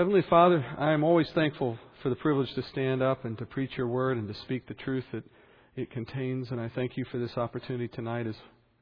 [0.00, 3.72] Heavenly Father, I am always thankful for the privilege to stand up and to preach
[3.76, 5.24] your word and to speak the truth that
[5.76, 6.50] it contains.
[6.50, 8.34] And I thank you for this opportunity tonight, as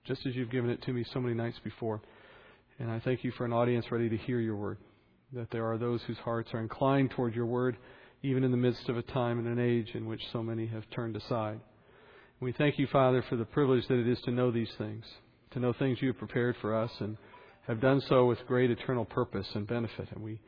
[0.05, 2.01] just as you've given it to me so many nights before.
[2.79, 4.79] And I thank you for an audience ready to hear your word.
[5.33, 7.77] That there are those whose hearts are inclined toward your word,
[8.23, 10.89] even in the midst of a time and an age in which so many have
[10.91, 11.59] turned aside.
[12.39, 15.05] We thank you, Father, for the privilege that it is to know these things,
[15.51, 17.17] to know things you have prepared for us and
[17.67, 20.11] have done so with great eternal purpose and benefit.
[20.13, 20.39] And we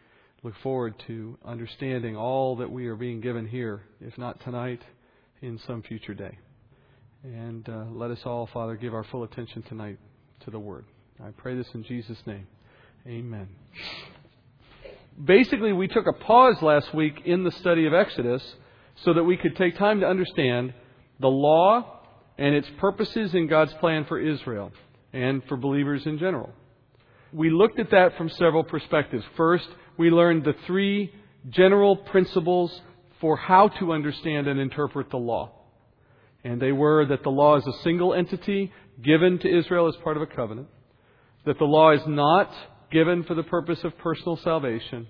[0.42, 4.80] look forward to understanding all that we are being given here, if not tonight,
[5.42, 6.38] in some future day.
[7.22, 9.98] And uh, let us all, Father, give our full attention tonight
[10.44, 10.86] to the Word.
[11.22, 12.46] I pray this in Jesus' name.
[13.06, 13.48] Amen.
[15.22, 18.42] Basically, we took a pause last week in the study of Exodus
[19.04, 20.72] so that we could take time to understand
[21.20, 22.00] the law
[22.38, 24.72] and its purposes in God's plan for Israel
[25.12, 26.50] and for believers in general.
[27.32, 29.24] We looked at that from several perspectives.
[29.36, 31.12] First, we learned the three
[31.48, 32.80] general principles
[33.20, 35.52] for how to understand and interpret the law.
[36.42, 40.16] And they were that the law is a single entity given to Israel as part
[40.16, 40.68] of a covenant,
[41.44, 42.50] that the law is not
[42.90, 45.06] given for the purpose of personal salvation,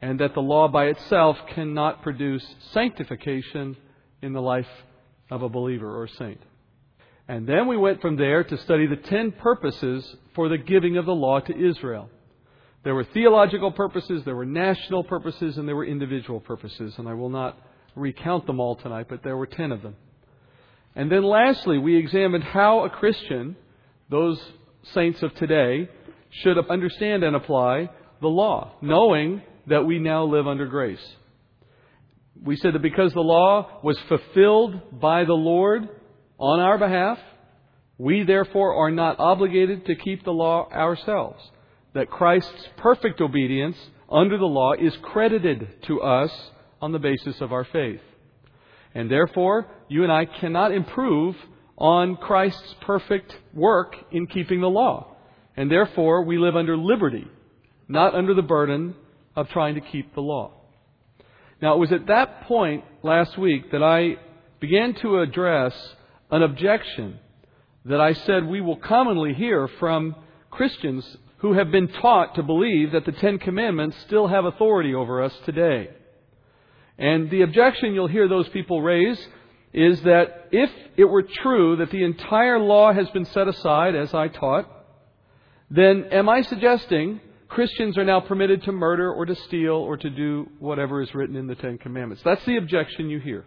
[0.00, 3.76] and that the law by itself cannot produce sanctification
[4.22, 4.66] in the life
[5.30, 6.40] of a believer or a saint.
[7.28, 11.06] And then we went from there to study the ten purposes for the giving of
[11.06, 12.10] the law to Israel.
[12.84, 16.94] There were theological purposes, there were national purposes, and there were individual purposes.
[16.98, 17.56] And I will not
[17.94, 19.96] recount them all tonight, but there were ten of them.
[20.96, 23.56] And then lastly, we examined how a Christian,
[24.10, 24.40] those
[24.94, 25.88] saints of today,
[26.42, 31.04] should understand and apply the law, knowing that we now live under grace.
[32.42, 35.88] We said that because the law was fulfilled by the Lord
[36.38, 37.18] on our behalf,
[37.96, 41.40] we therefore are not obligated to keep the law ourselves
[41.94, 43.76] that Christ's perfect obedience
[44.10, 46.30] under the law is credited to us
[46.80, 48.00] on the basis of our faith.
[48.94, 51.36] And therefore, you and I cannot improve
[51.78, 55.16] on Christ's perfect work in keeping the law.
[55.56, 57.26] And therefore, we live under liberty,
[57.88, 58.94] not under the burden
[59.34, 60.52] of trying to keep the law.
[61.60, 64.16] Now, it was at that point last week that I
[64.60, 65.74] began to address
[66.30, 67.18] an objection
[67.84, 70.14] that I said we will commonly hear from
[70.50, 75.22] Christians who have been taught to believe that the Ten Commandments still have authority over
[75.22, 75.90] us today.
[76.96, 79.18] And the objection you'll hear those people raise
[79.72, 84.14] is that if it were true that the entire law has been set aside, as
[84.14, 84.70] I taught,
[85.68, 90.10] then am I suggesting Christians are now permitted to murder or to steal or to
[90.10, 92.22] do whatever is written in the Ten Commandments?
[92.24, 93.44] That's the objection you hear.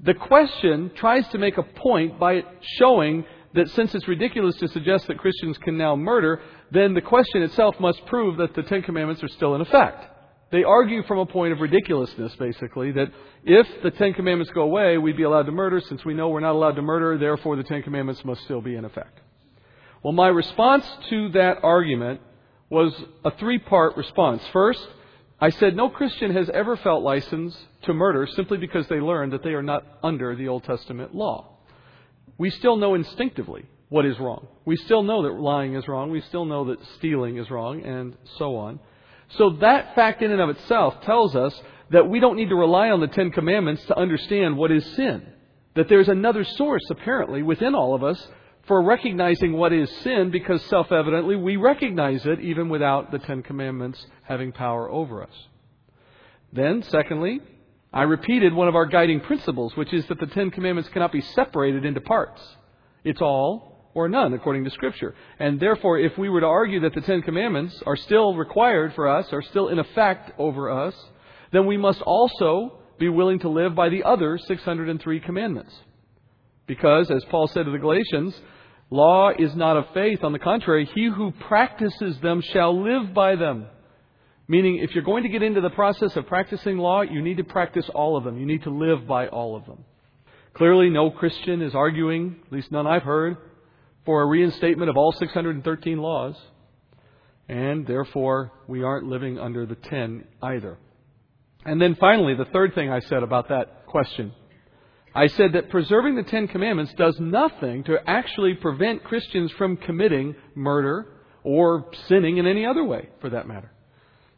[0.00, 2.44] The question tries to make a point by
[2.78, 6.40] showing that since it's ridiculous to suggest that Christians can now murder,
[6.70, 10.04] then the question itself must prove that the Ten Commandments are still in effect.
[10.52, 13.10] They argue from a point of ridiculousness, basically, that
[13.44, 15.80] if the Ten Commandments go away, we'd be allowed to murder.
[15.80, 18.76] Since we know we're not allowed to murder, therefore the Ten Commandments must still be
[18.76, 19.20] in effect.
[20.02, 22.20] Well, my response to that argument
[22.70, 22.94] was
[23.24, 24.42] a three part response.
[24.52, 24.86] First,
[25.40, 29.42] I said no Christian has ever felt licensed to murder simply because they learned that
[29.42, 31.56] they are not under the Old Testament law
[32.38, 34.48] we still know instinctively what is wrong.
[34.64, 36.10] We still know that lying is wrong.
[36.10, 38.80] We still know that stealing is wrong, and so on.
[39.38, 41.54] So that fact in and of itself tells us
[41.90, 45.26] that we don't need to rely on the Ten Commandments to understand what is sin.
[45.74, 48.28] That there's another source, apparently, within all of us
[48.66, 53.42] for recognizing what is sin because self evidently we recognize it even without the Ten
[53.42, 55.46] Commandments having power over us.
[56.52, 57.40] Then, secondly,
[57.92, 61.20] I repeated one of our guiding principles, which is that the Ten Commandments cannot be
[61.20, 62.42] separated into parts.
[63.04, 65.14] It's all or none, according to Scripture.
[65.38, 69.08] And therefore, if we were to argue that the Ten Commandments are still required for
[69.08, 70.94] us, are still in effect over us,
[71.50, 75.74] then we must also be willing to live by the other 603 commandments.
[76.66, 78.38] Because, as Paul said to the Galatians,
[78.90, 80.22] law is not of faith.
[80.22, 83.66] On the contrary, he who practices them shall live by them.
[84.46, 87.44] Meaning, if you're going to get into the process of practicing law, you need to
[87.44, 88.38] practice all of them.
[88.38, 89.86] You need to live by all of them.
[90.52, 93.38] Clearly, no Christian is arguing, at least none I've heard,
[94.06, 96.34] for a reinstatement of all 613 laws.
[97.48, 100.78] And therefore, we aren't living under the 10 either.
[101.64, 104.32] And then finally, the third thing I said about that question.
[105.14, 110.36] I said that preserving the Ten Commandments does nothing to actually prevent Christians from committing
[110.54, 111.06] murder
[111.42, 113.72] or sinning in any other way, for that matter.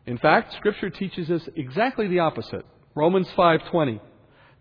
[0.07, 2.65] In fact, scripture teaches us exactly the opposite.
[2.95, 4.01] Romans 5:20.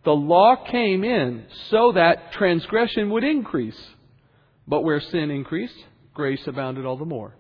[0.04, 3.96] The law came in so that transgression would increase,
[4.68, 5.78] but where sin increased,
[6.14, 7.36] grace abounded all the more.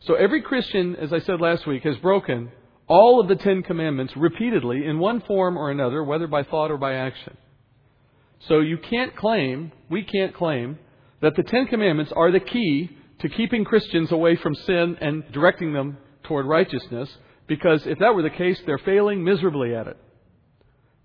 [0.00, 2.50] So every Christian, as I said last week, has broken
[2.86, 6.78] all of the Ten Commandments repeatedly in one form or another, whether by thought or
[6.78, 7.36] by action.
[8.48, 10.78] So you can't claim, we can't claim,
[11.20, 15.72] that the Ten Commandments are the key to keeping Christians away from sin and directing
[15.72, 17.08] them toward righteousness,
[17.46, 19.96] because if that were the case, they're failing miserably at it.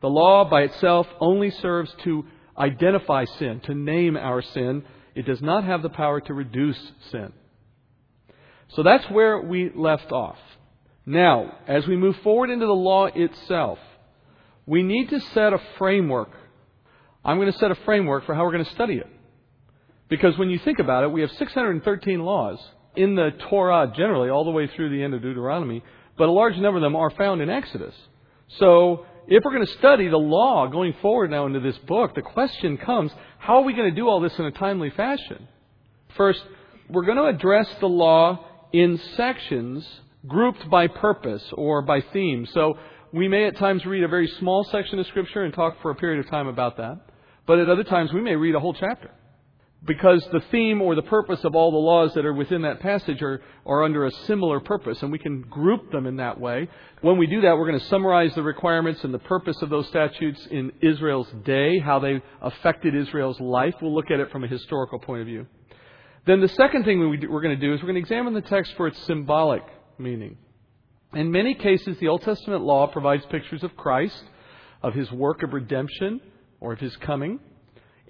[0.02, 2.26] The law by itself only serves to
[2.58, 4.84] identify sin, to name our sin.
[5.16, 6.80] It does not have the power to reduce
[7.12, 7.34] sin.
[8.70, 10.38] So that's where we left off.
[11.06, 13.80] Now, as we move forward into the law itself,
[14.66, 16.30] we need to set a framework.
[17.26, 19.08] I'm going to set a framework for how we're going to study it.
[20.10, 22.60] Because when you think about it, we have 613 laws
[22.96, 25.84] in the Torah generally, all the way through the end of Deuteronomy,
[26.18, 27.96] but a large number of them are found in Exodus.
[28.60, 32.22] So, if we're going to study the law going forward now into this book, the
[32.22, 35.48] question comes how are we going to do all this in a timely fashion?
[36.18, 36.42] First,
[36.90, 39.88] we're going to address the law in sections
[40.28, 42.46] grouped by purpose or by theme.
[42.54, 42.78] So,
[43.14, 45.96] we may at times read a very small section of Scripture and talk for a
[45.96, 46.98] period of time about that.
[47.46, 49.12] But at other times, we may read a whole chapter
[49.84, 53.22] because the theme or the purpose of all the laws that are within that passage
[53.24, 56.70] are, are under a similar purpose, and we can group them in that way.
[57.02, 59.88] When we do that, we're going to summarize the requirements and the purpose of those
[59.88, 63.74] statutes in Israel's day, how they affected Israel's life.
[63.82, 65.48] We'll look at it from a historical point of view.
[66.28, 68.42] Then the second thing we are going to do is we're going to examine the
[68.42, 69.64] text for its symbolic
[69.98, 70.38] meaning.
[71.14, 74.24] In many cases, the Old Testament law provides pictures of Christ,
[74.84, 76.22] of his work of redemption,
[76.60, 77.40] or of his coming.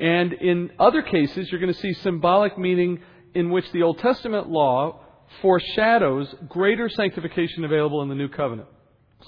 [0.02, 3.02] And in other cases, you're going to see symbolic meaning
[3.36, 5.00] in which the Old Testament law
[5.44, 8.68] foreshadows greater sanctification available in the New Covenant.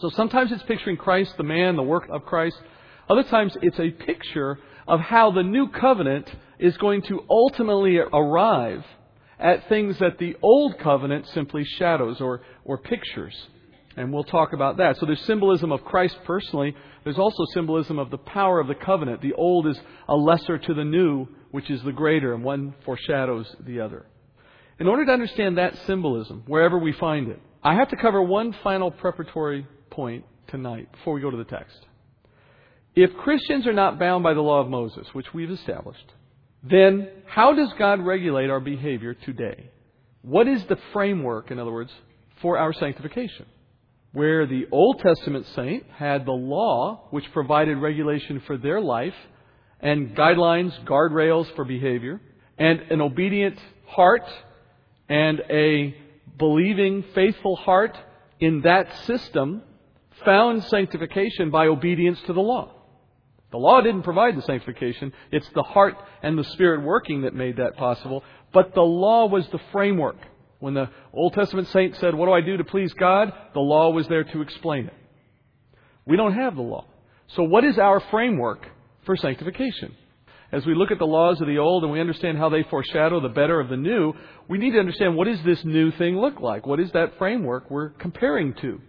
[0.01, 2.57] So sometimes it's picturing Christ, the man, the work of Christ.
[3.07, 6.27] Other times it's a picture of how the New Covenant
[6.57, 8.83] is going to ultimately arrive
[9.39, 13.35] at things that the Old Covenant simply shadows or, or pictures.
[13.95, 14.97] And we'll talk about that.
[14.97, 16.75] So there's symbolism of Christ personally.
[17.03, 19.21] There's also symbolism of the power of the covenant.
[19.21, 23.55] The old is a lesser to the new, which is the greater, and one foreshadows
[23.59, 24.05] the other.
[24.79, 28.55] In order to understand that symbolism, wherever we find it, I have to cover one
[28.63, 31.85] final preparatory point tonight before we go to the text.
[32.95, 36.11] If Christians are not bound by the law of Moses, which we've established,
[36.63, 39.69] then how does God regulate our behavior today?
[40.21, 41.91] What is the framework, in other words,
[42.41, 43.45] for our sanctification?
[44.13, 49.15] Where the Old Testament saint had the law, which provided regulation for their life,
[49.79, 52.21] and guidelines, guardrails for behavior,
[52.57, 54.23] and an obedient heart,
[55.09, 55.95] and a
[56.37, 57.97] believing, faithful heart
[58.39, 59.63] in that system
[60.23, 62.71] found sanctification by obedience to the law.
[63.51, 65.13] The law didn't provide the sanctification.
[65.31, 68.23] It's the heart and the Spirit working that made that possible.
[68.51, 70.17] But the law was the framework.
[70.63, 73.33] When the Old Testament saint said, What do I do to please God?
[73.53, 74.93] the law was there to explain it.
[76.05, 76.85] We don't have the law.
[77.35, 78.65] So, what is our framework
[79.05, 79.93] for sanctification?
[80.53, 83.19] As we look at the laws of the old and we understand how they foreshadow
[83.19, 84.13] the better of the new,
[84.47, 86.65] we need to understand what does this new thing look like?
[86.65, 88.79] What is that framework we're comparing to?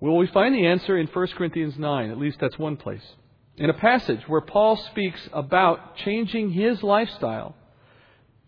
[0.00, 2.10] Well, we find the answer in 1 Corinthians 9.
[2.10, 3.14] At least that's one place.
[3.56, 7.54] In a passage where Paul speaks about changing his lifestyle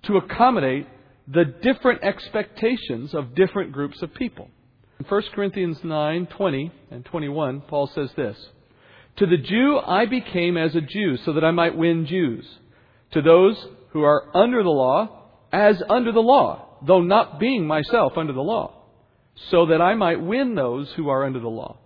[0.02, 0.86] to accommodate
[1.28, 4.48] the different expectations of different groups of people.
[4.98, 8.36] In 1 Corinthians 9 20 and 21, Paul says this
[9.16, 12.46] To the Jew I became as a Jew, so that I might win Jews.
[13.12, 13.56] To those
[13.90, 18.40] who are under the law, as under the law, though not being myself under the
[18.40, 18.82] law,
[19.50, 21.76] so that I might win those who are under the law.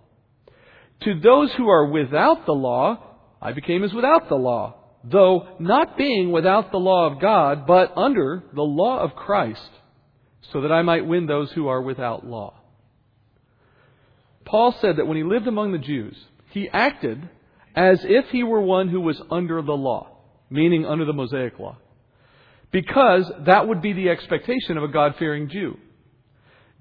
[1.01, 3.03] To those who are without the law,
[3.41, 4.76] I became as without the law
[5.09, 9.69] though not being without the law of God, but under the law of Christ,
[10.51, 12.53] so that I might win those who are without law.
[14.45, 16.15] Paul said that when he lived among the Jews,
[16.51, 17.29] he acted
[17.75, 20.17] as if he were one who was under the law,
[20.49, 21.77] meaning under the Mosaic law,
[22.71, 25.77] because that would be the expectation of a God fearing Jew.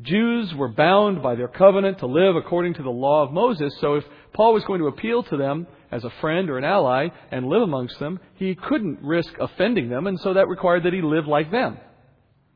[0.01, 3.95] Jews were bound by their covenant to live according to the law of Moses, so
[3.95, 7.47] if Paul was going to appeal to them as a friend or an ally and
[7.47, 11.27] live amongst them, he couldn't risk offending them, and so that required that he live
[11.27, 11.79] like them.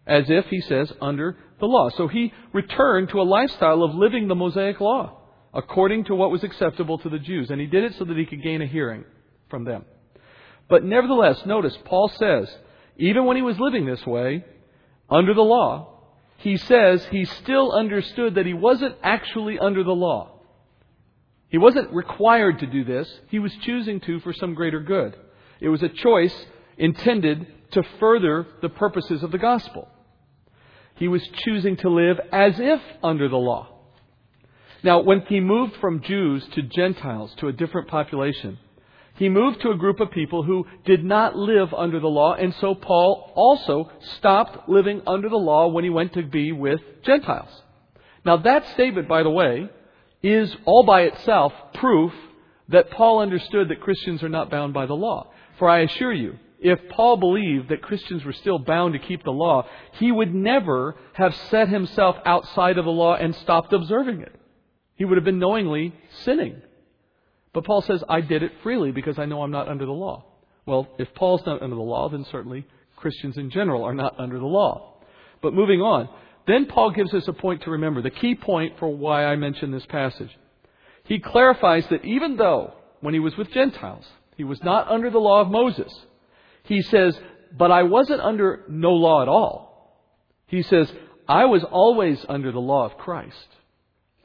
[0.06, 1.90] As if, he says, under the law.
[1.90, 5.18] So he returned to a lifestyle of living the Mosaic law
[5.52, 7.50] according to what was acceptable to the Jews.
[7.50, 9.04] And he did it so that he could gain a hearing
[9.49, 9.84] from them.
[10.68, 12.49] But nevertheless, notice, Paul says,
[12.96, 14.44] even when he was living this way,
[15.08, 16.00] under the law,
[16.38, 20.29] he says he still understood that he wasn't actually under the law.
[21.50, 25.16] He wasn't required to do this, he was choosing to for some greater good.
[25.61, 26.35] It was a choice
[26.78, 29.88] intended to further the purposes of the gospel.
[30.95, 33.69] He was choosing to live as if under the law.
[34.83, 38.59] Now, when he moved from Jews to Gentiles, to a different population,
[39.16, 42.54] he moved to a group of people who did not live under the law, and
[42.54, 47.50] so Paul also stopped living under the law when he went to be with Gentiles.
[48.25, 49.69] Now, that statement, by the way,
[50.22, 52.12] is all by itself proof
[52.68, 55.30] that Paul understood that Christians are not bound by the law.
[55.58, 59.30] For I assure you, if Paul believed that Christians were still bound to keep the
[59.30, 64.34] law, he would never have set himself outside of the law and stopped observing it.
[64.94, 66.60] He would have been knowingly sinning.
[67.52, 70.24] But Paul says, I did it freely because I know I'm not under the law.
[70.66, 74.38] Well, if Paul's not under the law, then certainly Christians in general are not under
[74.38, 74.98] the law.
[75.42, 76.10] But moving on,
[76.47, 79.70] then Paul gives us a point to remember, the key point for why I mention
[79.70, 80.30] this passage.
[81.04, 84.06] He clarifies that even though, when he was with Gentiles,
[84.37, 85.92] he was not under the law of Moses,
[86.64, 87.18] he says,
[87.56, 89.97] but I wasn't under no law at all.
[90.47, 90.90] He says,
[91.28, 93.37] I was always under the law of Christ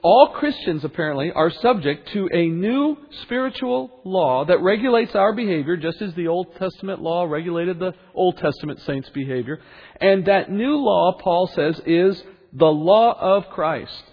[0.06, 6.00] all Christians apparently are subject to a new spiritual law that regulates our behavior, just
[6.00, 9.60] as the Old Testament law regulated the Old Testament saints' behavior.
[10.00, 12.22] And that new law, Paul says, is
[12.54, 14.04] the law of Christ.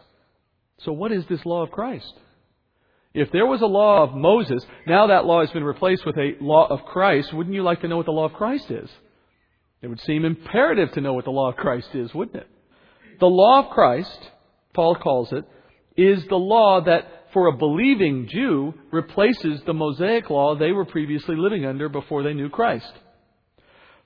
[0.78, 2.14] So what is this law of Christ?
[3.12, 6.36] If there was a law of Moses, now that law has been replaced with a
[6.40, 8.88] law of Christ, wouldn't you like to know what the law of Christ is?
[9.82, 12.48] It would seem imperative to know what the law of Christ is, wouldn't it?
[13.20, 14.30] The law of Christ,
[14.72, 15.44] Paul calls it,
[15.96, 21.36] is the law that for a believing Jew replaces the Mosaic law they were previously
[21.36, 22.92] living under before they knew Christ.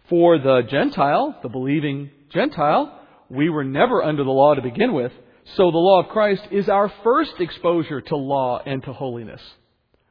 [0.09, 5.13] For the Gentile, the believing Gentile, we were never under the law to begin with,
[5.57, 9.41] so the law of Christ is our first exposure to law and to holiness.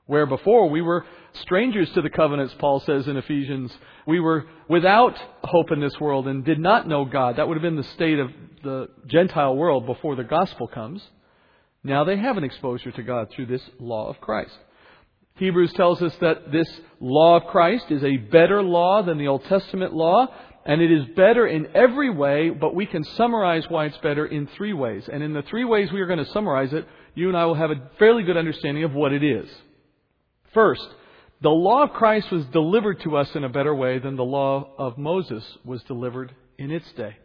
[0.08, 1.06] Where before we were
[1.42, 3.74] strangers to the covenants, Paul says in Ephesians.
[4.06, 7.38] We were without hope in this world and did not know God.
[7.38, 8.30] That would have been the state of
[8.64, 11.02] the Gentile world before the gospel comes.
[11.86, 14.58] Now they have an exposure to God through this law of Christ.
[15.36, 16.68] Hebrews tells us that this
[17.00, 20.26] law of Christ is a better law than the Old Testament law,
[20.66, 24.48] and it is better in every way, but we can summarize why it's better in
[24.58, 25.08] three ways.
[25.14, 27.54] And in the three ways we are going to summarize it, you and I will
[27.54, 29.48] have a fairly good understanding of what it is.
[30.56, 30.88] First,
[31.42, 34.74] the law of Christ was delivered to us in a better way than the law
[34.80, 37.18] of Moses was delivered in its day.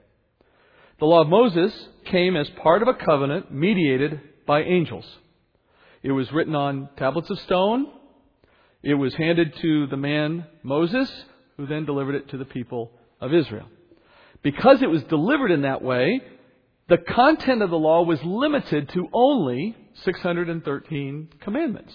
[0.99, 1.73] The law of Moses
[2.05, 5.05] came as part of a covenant mediated by angels.
[6.03, 7.87] It was written on tablets of stone.
[8.83, 11.09] It was handed to the man Moses,
[11.57, 12.91] who then delivered it to the people
[13.21, 13.69] of Israel.
[14.43, 16.21] Because it was delivered in that way,
[16.89, 21.93] the content of the law was limited to only 613 commandments.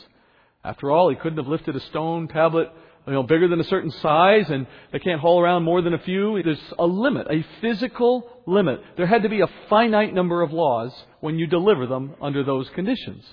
[0.63, 2.69] After all, he couldn't have lifted a stone tablet
[3.07, 5.99] you know, bigger than a certain size and they can't haul around more than a
[5.99, 6.41] few.
[6.43, 8.81] There's a limit, a physical limit.
[8.97, 12.67] There had to be a finite number of laws when you deliver them under those
[12.69, 13.23] conditions.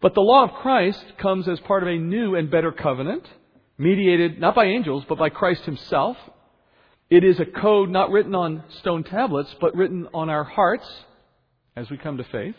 [0.00, 3.26] But the law of Christ comes as part of a new and better covenant,
[3.78, 6.16] mediated not by angels, but by Christ himself.
[7.10, 10.88] It is a code not written on stone tablets, but written on our hearts
[11.76, 12.54] as we come to faith.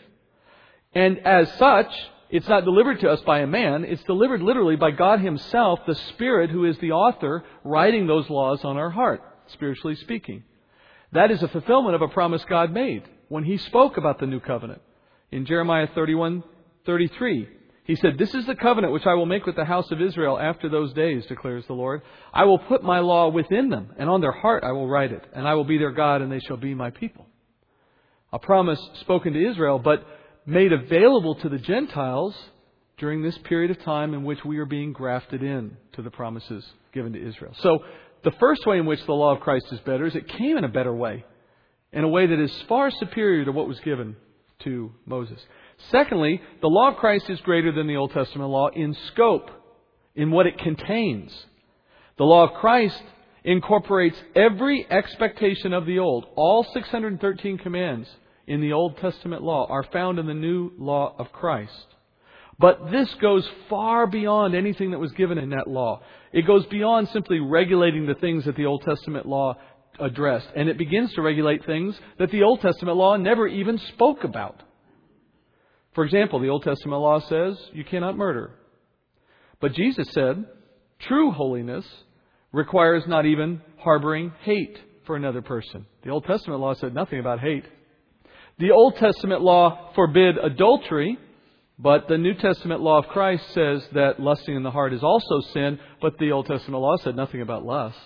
[0.94, 1.90] And as such,
[2.32, 3.84] it's not delivered to us by a man.
[3.84, 8.64] It's delivered literally by God Himself, the Spirit who is the author, writing those laws
[8.64, 10.42] on our heart, spiritually speaking.
[11.12, 14.40] That is a fulfillment of a promise God made when He spoke about the new
[14.40, 14.80] covenant.
[15.30, 16.42] In Jeremiah 31,
[16.86, 17.48] 33,
[17.84, 20.38] He said, This is the covenant which I will make with the house of Israel
[20.40, 22.00] after those days, declares the Lord.
[22.32, 25.22] I will put my law within them, and on their heart I will write it,
[25.34, 27.26] and I will be their God, and they shall be my people.
[28.32, 30.06] A promise spoken to Israel, but
[30.46, 32.34] made available to the Gentiles
[32.98, 36.64] during this period of time in which we are being grafted in to the promises
[36.92, 37.54] given to Israel.
[37.60, 37.84] So,
[38.24, 40.64] the first way in which the law of Christ is better is it came in
[40.64, 41.24] a better way,
[41.92, 44.16] in a way that is far superior to what was given
[44.60, 45.40] to Moses.
[45.90, 49.50] Secondly, the law of Christ is greater than the Old Testament law in scope,
[50.14, 51.32] in what it contains.
[52.18, 53.02] The law of Christ
[53.42, 58.08] incorporates every expectation of the old, all 613 commands
[58.46, 61.86] in the Old Testament law are found in the new law of Christ.
[62.58, 66.02] But this goes far beyond anything that was given in that law.
[66.32, 69.56] It goes beyond simply regulating the things that the Old Testament law
[69.98, 70.48] addressed.
[70.54, 74.62] And it begins to regulate things that the Old Testament law never even spoke about.
[75.94, 78.52] For example, the Old Testament law says you cannot murder.
[79.60, 80.44] But Jesus said
[81.00, 81.84] true holiness
[82.52, 85.86] requires not even harboring hate for another person.
[86.04, 87.64] The Old Testament law said nothing about hate.
[88.62, 91.18] The Old Testament law forbid adultery,
[91.80, 95.40] but the New Testament law of Christ says that lusting in the heart is also
[95.52, 97.98] sin, but the Old Testament law said nothing about lust.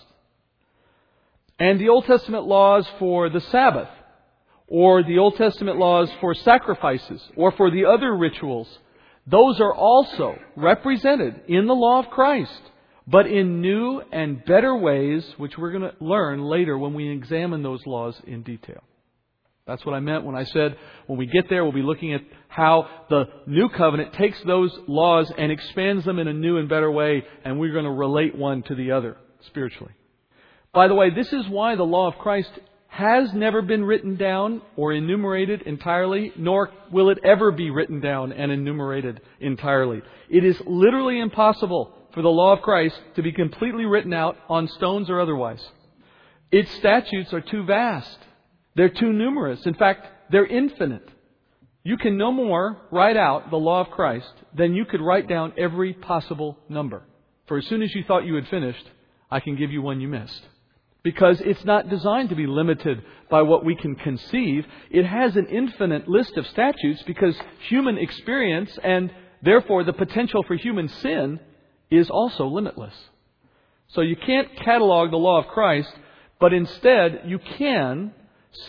[1.58, 3.90] And the Old Testament laws for the Sabbath
[4.66, 8.78] or the Old Testament laws for sacrifices, or for the other rituals,
[9.26, 12.62] those are also represented in the law of Christ,
[13.06, 17.62] but in new and better ways, which we're going to learn later when we examine
[17.62, 18.82] those laws in detail.
[19.66, 22.20] That's what I meant when I said when we get there, we'll be looking at
[22.46, 26.90] how the new covenant takes those laws and expands them in a new and better
[26.90, 29.92] way, and we're going to relate one to the other spiritually.
[30.72, 32.50] By the way, this is why the law of Christ
[32.86, 38.32] has never been written down or enumerated entirely, nor will it ever be written down
[38.32, 40.00] and enumerated entirely.
[40.30, 44.68] It is literally impossible for the law of Christ to be completely written out on
[44.68, 45.62] stones or otherwise.
[46.52, 48.18] Its statutes are too vast.
[48.76, 49.64] They're too numerous.
[49.66, 51.08] In fact, they're infinite.
[51.82, 55.54] You can no more write out the law of Christ than you could write down
[55.56, 57.02] every possible number.
[57.46, 58.84] For as soon as you thought you had finished,
[59.30, 60.42] I can give you one you missed
[61.06, 64.66] because it's not designed to be limited by what we can conceive.
[64.90, 67.36] It has an infinite list of statutes because
[67.68, 71.38] human experience and therefore the potential for human sin
[71.92, 72.92] is also limitless.
[73.90, 75.92] So you can't catalog the law of Christ,
[76.40, 78.12] but instead you can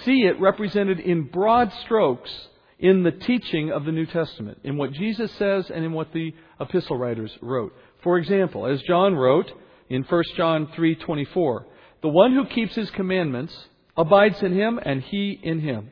[0.04, 2.32] see it represented in broad strokes
[2.80, 6.34] in the teaching of the New Testament, in what Jesus says and in what the
[6.60, 7.74] epistle writers wrote.
[8.04, 9.52] For example, as John wrote
[9.90, 11.66] in 1 John 3:24,
[12.02, 15.90] the one who keeps his commandments abides in him, and he in him.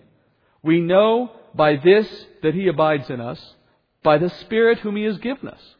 [0.62, 3.56] We know by this that he abides in us,
[4.04, 5.76] by the Spirit whom he has given us.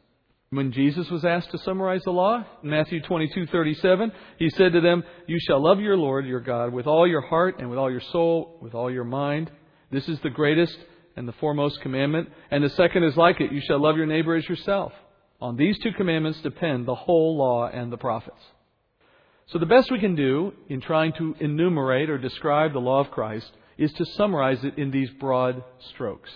[0.56, 4.10] When Jesus was asked to summarize the law, Matthew 22:37,
[4.40, 7.60] he said to them, "You shall love your Lord your God with all your heart
[7.60, 9.52] and with all your soul, with all your mind.
[9.92, 10.78] This is the greatest
[11.18, 14.34] and the foremost commandment, and the second is like it, you shall love your neighbor
[14.34, 14.94] as yourself."
[15.42, 18.54] On these two commandments depend the whole law and the prophets.
[19.48, 23.12] So the best we can do in trying to enumerate or describe the law of
[23.12, 26.32] Christ is to summarize it in these broad strokes.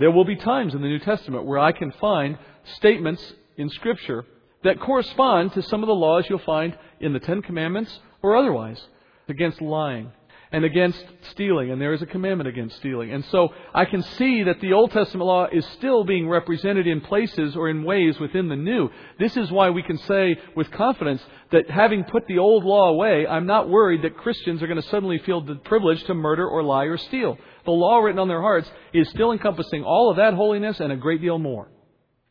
[0.00, 2.38] There will be times in the New Testament where I can find
[2.76, 4.24] statements in Scripture
[4.64, 8.82] that correspond to some of the laws you'll find in the Ten Commandments or otherwise
[9.28, 10.10] against lying,
[10.52, 13.12] and against stealing, and there is a commandment against stealing.
[13.12, 17.00] And so I can see that the Old Testament law is still being represented in
[17.00, 18.90] places or in ways within the New.
[19.18, 21.22] This is why we can say with confidence
[21.52, 24.88] that having put the old law away, I'm not worried that Christians are going to
[24.88, 27.38] suddenly feel the privilege to murder or lie or steal.
[27.70, 30.96] The law written on their hearts is still encompassing all of that holiness and a
[30.96, 31.68] great deal more.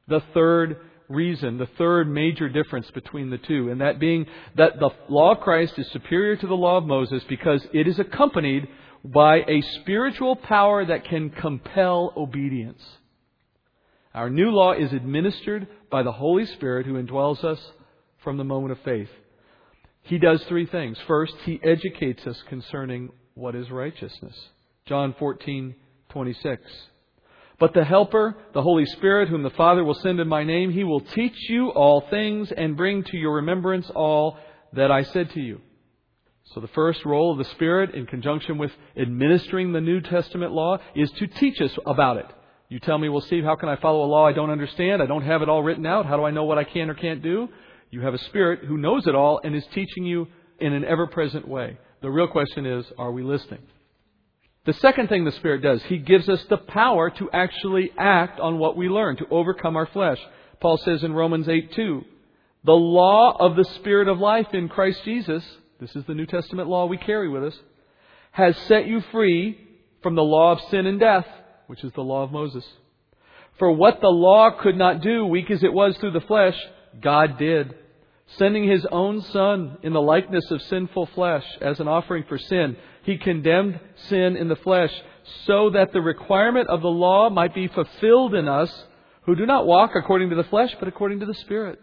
[0.10, 4.26] The third reason, the third major difference between the two, and that being
[4.58, 8.00] that the law of Christ is superior to the law of Moses because it is
[8.00, 8.68] accompanied
[9.06, 12.84] by a spiritual power that can compel obedience.
[14.14, 17.62] Our new law is administered by the Holy Spirit who indwells us
[18.26, 19.10] from the moment of faith.
[20.02, 20.98] He does three things.
[21.08, 24.36] First, he educates us concerning what is righteousness.
[24.90, 26.58] John 14:26.
[27.60, 30.84] But the Helper, the Holy Spirit, whom the Father will send in my name, he
[30.84, 34.38] will teach you all things and bring to your remembrance all
[34.74, 35.62] that I said to you.
[36.54, 40.80] So the first role of the Spirit in conjunction with administering the New Testament law
[40.96, 42.26] is to teach us about it.
[42.70, 45.04] You tell me, well, Steve, how can I follow a law I don't understand?
[45.04, 46.08] I don't have it all written out.
[46.08, 47.50] How do I know what I can or can't do?
[47.92, 50.28] You have a Spirit who knows it all and is teaching you
[50.60, 51.78] in an ever present way.
[52.02, 53.62] The real question is, are we listening?
[54.66, 58.60] The second thing the Spirit does, He gives us the power to actually act on
[58.60, 60.20] what we learn, to overcome our flesh.
[60.60, 62.04] Paul says in Romans 8 2,
[62.66, 65.44] the law of the Spirit of life in Christ Jesus,
[65.80, 67.58] this is the New Testament law we carry with us,
[68.32, 69.58] has set you free
[70.04, 71.26] from the law of sin and death,
[71.68, 72.66] which is the law of Moses.
[73.58, 76.58] For what the law could not do, weak as it was through the flesh,
[77.02, 77.74] God did
[78.38, 82.78] sending his own Son in the likeness of sinful flesh as an offering for sin.
[83.04, 84.94] He condemned sin in the flesh
[85.46, 88.72] so that the requirement of the law might be fulfilled in us
[89.24, 91.80] who do not walk according to the flesh, but according to the Spirit.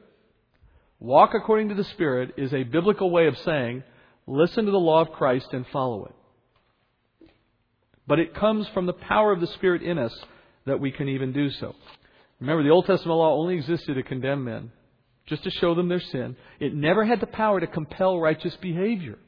[0.99, 3.83] Walk according to the Spirit is a biblical way of saying,
[4.27, 7.31] listen to the law of Christ and follow it.
[8.07, 10.17] But it comes from the power of the Spirit in us
[10.65, 11.75] that we can even do so.
[12.41, 14.71] Remember, the Old Testament law only existed to condemn men
[15.27, 16.37] just to show them their sin.
[16.61, 19.19] It never had the power to compel righteous behavior.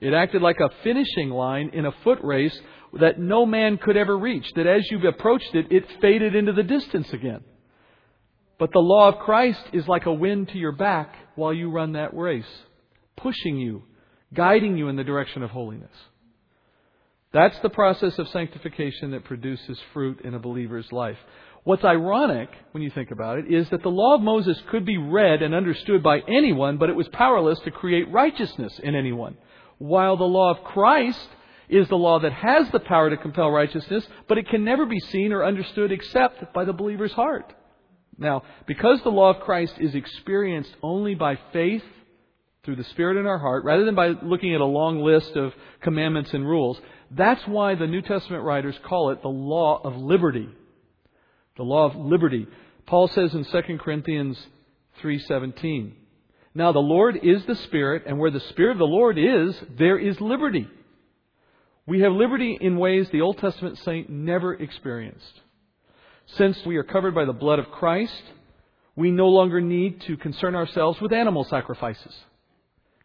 [0.00, 2.58] It acted like a finishing line in a foot race
[3.00, 6.62] that no man could ever reach, that as you approached it, it faded into the
[6.62, 7.42] distance again.
[8.58, 11.92] But the law of Christ is like a wind to your back while you run
[11.92, 12.44] that race,
[13.16, 13.84] pushing you,
[14.34, 15.90] guiding you in the direction of holiness.
[17.32, 21.16] That's the process of sanctification that produces fruit in a believer's life.
[21.64, 24.98] What's ironic, when you think about it, is that the law of Moses could be
[24.98, 29.36] read and understood by anyone, but it was powerless to create righteousness in anyone.
[29.78, 31.28] While the law of Christ
[31.68, 34.98] is the law that has the power to compel righteousness, but it can never be
[34.98, 37.52] seen or understood except by the believer's heart.
[38.18, 41.84] Now, because the law of Christ is experienced only by faith
[42.64, 45.52] through the Spirit in our heart, rather than by looking at a long list of
[45.80, 46.80] commandments and rules,
[47.12, 50.48] that's why the New Testament writers call it the law of liberty.
[51.56, 52.46] The law of liberty.
[52.86, 54.46] Paul says in 2 Corinthians
[55.00, 55.94] 3:17,
[56.54, 59.98] "Now the Lord is the Spirit, and where the Spirit of the Lord is, there
[59.98, 60.68] is liberty."
[61.86, 65.40] We have liberty in ways the Old Testament saint never experienced.
[66.26, 68.22] Since we are covered by the blood of Christ,
[68.94, 72.24] we no longer need to concern ourselves with animal sacrifices.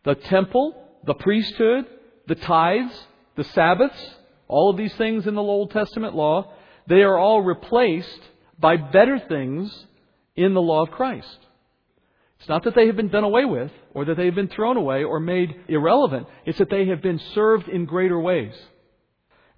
[0.04, 1.86] The temple, the priesthood,
[2.28, 6.54] the tithes, the Sabbaths, all of these things in the Old Testament law,
[6.86, 8.22] they are all replaced
[8.60, 9.86] by better things
[10.36, 11.38] in the law of Christ.
[12.40, 14.78] It's not that they have been done away with, or that they have been thrown
[14.78, 16.28] away or made irrelevant.
[16.46, 18.54] It's that they have been served in greater ways.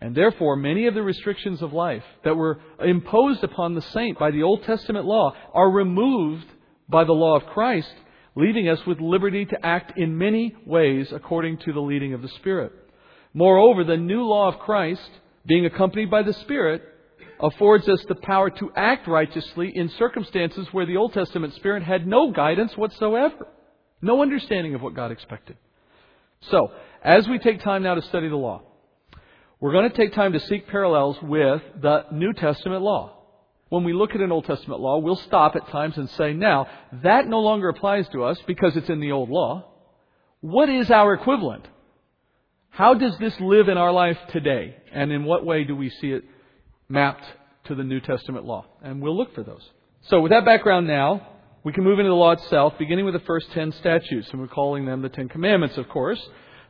[0.01, 4.31] And therefore, many of the restrictions of life that were imposed upon the saint by
[4.31, 6.45] the Old Testament law are removed
[6.87, 7.93] by the law of Christ,
[8.35, 12.29] leaving us with liberty to act in many ways according to the leading of the
[12.29, 12.71] Spirit.
[13.33, 15.09] Moreover, the new law of Christ,
[15.45, 16.81] being accompanied by the Spirit,
[17.39, 22.05] affords us the power to act righteously in circumstances where the Old Testament Spirit had
[22.05, 23.47] no guidance whatsoever,
[24.01, 25.57] no understanding of what God expected.
[26.51, 26.71] So,
[27.03, 28.63] as we take time now to study the law,
[29.59, 33.15] we're going to take time to seek parallels with the New Testament law.
[33.69, 36.67] When we look at an Old Testament law, we'll stop at times and say, now,
[37.03, 39.65] that no longer applies to us because it's in the old law.
[40.41, 41.67] What is our equivalent?
[42.69, 44.75] How does this live in our life today?
[44.91, 46.23] And in what way do we see it
[46.89, 47.23] mapped
[47.65, 48.65] to the New Testament law?
[48.81, 49.63] And we'll look for those.
[50.09, 51.27] So with that background now,
[51.63, 54.47] we can move into the law itself, beginning with the first ten statutes, and we're
[54.47, 56.19] calling them the Ten Commandments, of course.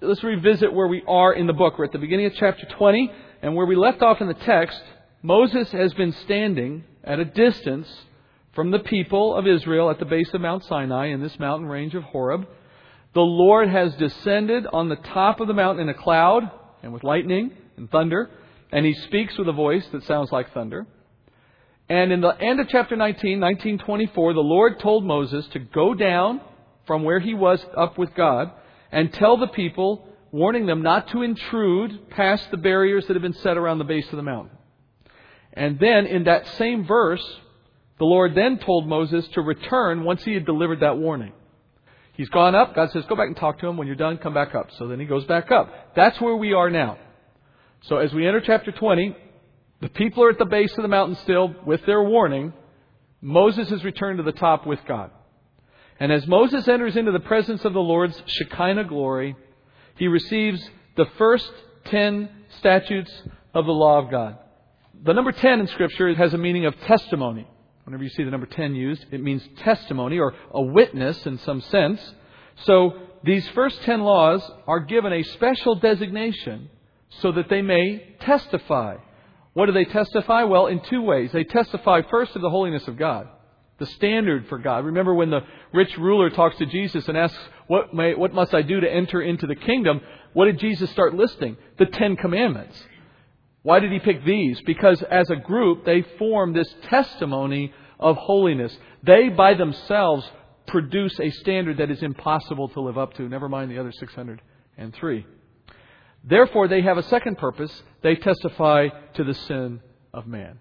[0.02, 1.78] Let's revisit where we are in the book.
[1.78, 4.82] We're at the beginning of chapter 20, and where we left off in the text,
[5.22, 7.88] Moses has been standing at a distance
[8.54, 11.96] from the people of Israel at the base of Mount Sinai in this mountain range
[11.96, 12.48] of Horeb.
[13.14, 16.50] The Lord has descended on the top of the mountain in a cloud
[16.82, 18.30] and with lightning and thunder,
[18.72, 20.86] and he speaks with a voice that sounds like thunder.
[21.90, 26.40] And in the end of chapter 19, 1924, the Lord told Moses to go down
[26.86, 28.52] from where he was up with God
[28.92, 33.34] and tell the people, warning them not to intrude past the barriers that have been
[33.34, 34.56] set around the base of the mountain.
[35.54, 37.24] And then in that same verse,
[37.98, 41.34] the Lord then told Moses to return once he had delivered that warning.
[42.14, 42.76] He's gone up.
[42.76, 43.78] God says, go back and talk to him.
[43.78, 44.70] When you're done, come back up.
[44.78, 45.96] So then he goes back up.
[45.96, 46.98] That's where we are now.
[47.82, 49.16] So as we enter chapter 20,
[49.82, 52.54] the people are at the base of the mountain still with their warning.
[53.22, 55.12] Moses has returned to the top with God.
[56.00, 59.36] And as Moses enters into the presence of the Lord's Shekinah glory,
[59.96, 60.62] he receives
[60.96, 61.52] the first
[61.86, 63.12] ten statutes
[63.54, 64.38] of the law of God.
[65.04, 67.48] The number 10 in Scripture has a meaning of testimony.
[67.86, 71.62] Whenever you see the number 10 used, it means testimony or a witness in some
[71.62, 72.02] sense.
[72.66, 76.70] So these first 10 laws are given a special designation
[77.22, 78.98] so that they may testify.
[79.54, 80.44] What do they testify?
[80.44, 81.32] Well, in two ways.
[81.32, 83.28] They testify first to the holiness of God
[83.80, 84.86] the standard for God.
[84.86, 85.42] Remember when the
[85.74, 89.22] rich ruler talks to Jesus and asks, what, may, what must I do to enter
[89.22, 90.02] into the kingdom?
[90.34, 91.58] What did Jesus start listing?
[91.78, 92.80] The Ten Commandments.
[93.64, 94.62] Why did he pick these?
[94.62, 98.78] Because as a group, they form this testimony of holiness.
[99.04, 100.30] They by themselves
[100.68, 105.26] produce a standard that is impossible to live up to, never mind the other 603.
[106.24, 107.84] Therefore, they have a second purpose.
[108.02, 109.82] They testify to the sin
[110.14, 110.60] of man.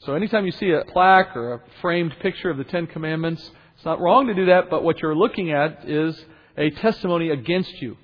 [0.00, 3.84] So anytime you see a plaque or a framed picture of the Ten Commandments, it's
[3.84, 6.24] not wrong to do that, but what you're looking at is
[6.56, 7.96] a testimony against you,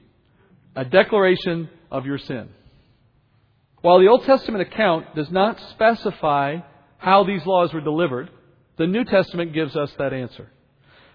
[0.74, 2.48] a declaration of your sin.
[3.80, 6.58] While the Old Testament account does not specify
[6.98, 8.30] how these laws were delivered,
[8.76, 10.50] the New Testament gives us that answer.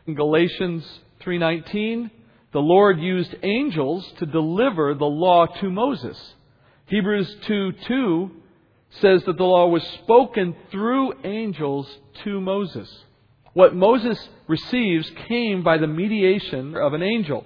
[0.07, 0.83] In Galatians
[1.21, 2.09] 3:19,
[2.51, 6.35] the Lord used angels to deliver the law to Moses.
[6.87, 8.31] Hebrews 2:2
[8.89, 13.05] says that the law was spoken through angels to Moses.
[13.53, 17.45] What Moses receives came by the mediation of an angel.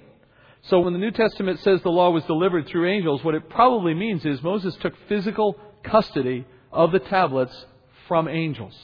[0.63, 3.93] So when the New Testament says the law was delivered through angels, what it probably
[3.93, 7.65] means is Moses took physical custody of the tablets
[8.07, 8.75] from angels.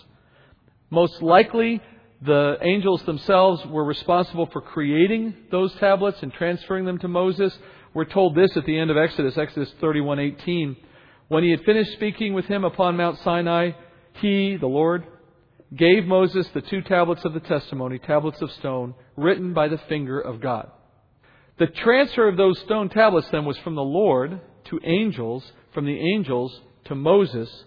[0.91, 1.81] Most likely,
[2.21, 7.57] the angels themselves were responsible for creating those tablets and transferring them to Moses.
[7.93, 10.75] We're told this at the end of Exodus, Exodus 31:18.
[11.29, 13.71] When he had finished speaking with him upon Mount Sinai,
[14.13, 15.05] he, the Lord,
[15.75, 20.19] gave Moses the two tablets of the testimony, tablets of stone, written by the finger
[20.19, 20.69] of God.
[21.57, 25.99] The transfer of those stone tablets then was from the Lord to angels, from the
[25.99, 27.65] angels to Moses.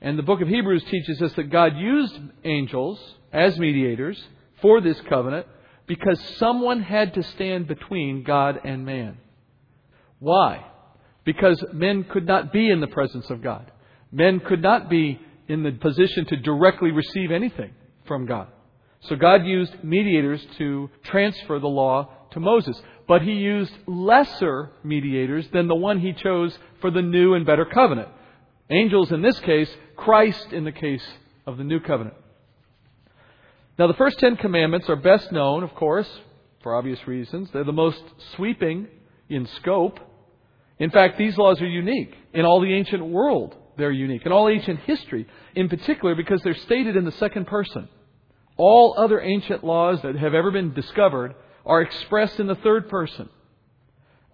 [0.00, 2.98] And the book of Hebrews teaches us that God used angels
[3.34, 4.22] as mediators
[4.62, 5.46] for this covenant
[5.86, 9.18] because someone had to stand between God and man.
[10.18, 10.64] Why?
[11.24, 13.70] Because men could not be in the presence of God.
[14.10, 17.72] Men could not be in the position to directly receive anything
[18.06, 18.48] from God.
[19.00, 22.80] So God used mediators to transfer the law to Moses.
[23.06, 27.66] But he used lesser mediators than the one he chose for the new and better
[27.66, 28.08] covenant.
[28.70, 31.06] Angels in this case, Christ in the case
[31.46, 32.16] of the new covenant.
[33.78, 36.08] Now, the first Ten Commandments are best known, of course,
[36.62, 37.50] for obvious reasons.
[37.50, 38.02] They're the most
[38.36, 38.86] sweeping
[39.28, 39.98] in scope.
[40.78, 42.14] In fact, these laws are unique.
[42.32, 44.24] In all the ancient world, they're unique.
[44.26, 47.88] In all ancient history, in particular, because they're stated in the second person.
[48.56, 51.34] All other ancient laws that have ever been discovered
[51.66, 53.28] are expressed in the third person.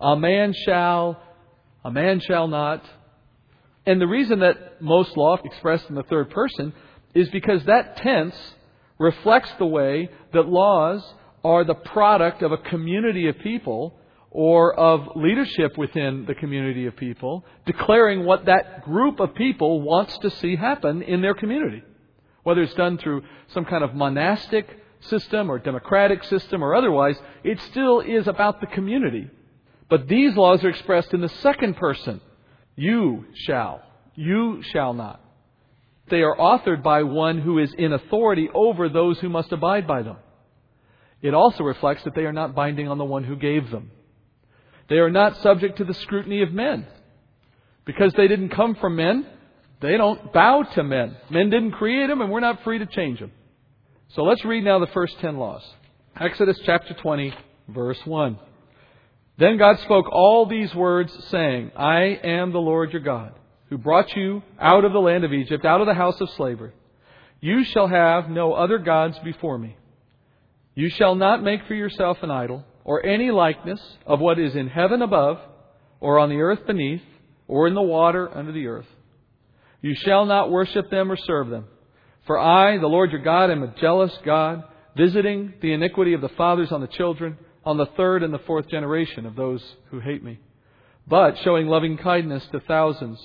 [0.01, 1.23] A man shall,
[1.83, 2.85] a man shall not.
[3.87, 6.75] And the reason that most law expressed in the third person
[7.15, 8.35] is because that tense
[9.01, 11.03] reflects the way that laws
[11.43, 13.99] are the product of a community of people
[14.31, 20.17] or of leadership within the community of people, declaring what that group of people wants
[20.19, 21.83] to see happen in their community.
[22.45, 24.69] Whether it's done through some kind of monastic
[25.01, 29.29] system or democratic system or otherwise, it still is about the community.
[29.89, 32.21] But these laws are expressed in the second person.
[32.77, 33.83] You shall.
[34.15, 35.20] You shall not.
[36.11, 40.03] They are authored by one who is in authority over those who must abide by
[40.03, 40.17] them.
[41.23, 43.91] It also reflects that they are not binding on the one who gave them.
[44.89, 46.87] They are not subject to the scrutiny of men.
[47.85, 49.27] Because they didn't come from men,
[49.81, 51.17] they don't bow to men.
[51.31, 53.33] Men didn't create them, and we're not free to change them.
[54.09, 55.63] So let's read now the first ten laws.
[56.19, 57.33] Exodus chapter 20,
[57.69, 58.39] verse 1.
[59.39, 63.33] Then God spoke all these words, saying, I am the Lord your God,
[63.71, 66.73] who brought you out of the land of Egypt, out of the house of slavery.
[67.41, 69.77] You shall have no other gods before me.
[70.75, 74.69] You shall not make for yourself an idol, or any likeness of what is in
[74.69, 75.39] heaven above,
[76.01, 77.03] or on the earth beneath,
[77.49, 78.87] or in the water under the earth.
[79.81, 81.65] You shall not worship them or serve them.
[82.27, 84.65] For I, the Lord your God, am a jealous God,
[84.97, 88.69] visiting the iniquity of the fathers on the children, on the third and the fourth
[88.69, 90.39] generation of those who hate me,
[91.07, 93.21] but showing loving kindness to thousands,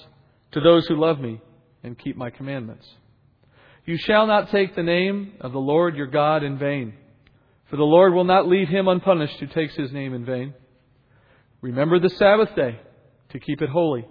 [0.51, 1.41] to those who love me
[1.83, 2.85] and keep my commandments.
[3.85, 6.93] You shall not take the name of the Lord your God in vain,
[7.69, 10.53] for the Lord will not leave him unpunished who takes his name in vain.
[11.61, 12.79] Remember the Sabbath day
[13.29, 14.05] to keep it holy.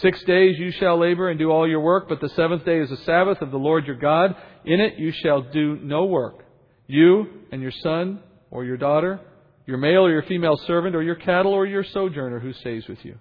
[0.00, 2.90] Six days you shall labor and do all your work, but the seventh day is
[2.90, 4.34] the Sabbath of the Lord your God.
[4.64, 6.44] In it you shall do no work.
[6.86, 9.20] You and your son or your daughter,
[9.66, 13.04] your male or your female servant, or your cattle or your sojourner who stays with
[13.04, 13.16] you.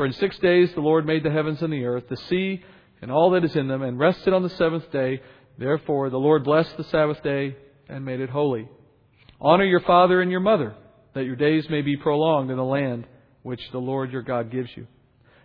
[0.00, 2.64] For in six days the Lord made the heavens and the earth, the sea,
[3.02, 5.20] and all that is in them, and rested on the seventh day.
[5.58, 7.54] Therefore the Lord blessed the Sabbath day
[7.86, 8.66] and made it holy.
[9.42, 10.74] Honor your father and your mother,
[11.12, 13.06] that your days may be prolonged in the land
[13.42, 14.86] which the Lord your God gives you.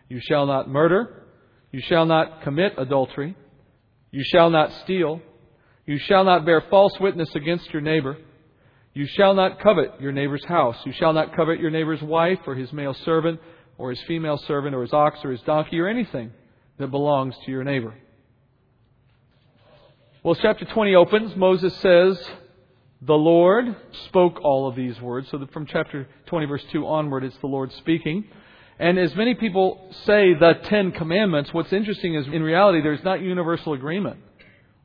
[0.08, 1.26] You shall not murder.
[1.74, 3.36] You shall not commit adultery.
[4.12, 5.20] You shall not steal.
[5.86, 8.16] You shall not bear false witness against your neighbor.
[8.94, 10.78] You shall not covet your neighbor's house.
[10.86, 13.42] You shall not covet your neighbor's wife or his male servant
[13.78, 16.32] or his female servant or his ox or his donkey or anything
[16.78, 17.94] that belongs to your neighbor.
[20.24, 22.20] Well, chapter 20 opens, Moses says,
[23.02, 23.76] The Lord
[24.08, 25.30] spoke all of these words.
[25.30, 28.26] So that from chapter 20, verse 2 onward, it's the Lord speaking.
[28.80, 33.22] And as many people say the Ten Commandments, what's interesting is in reality there's not
[33.22, 34.20] universal agreement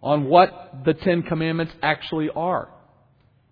[0.02, 2.68] on what the Ten Commandments actually are,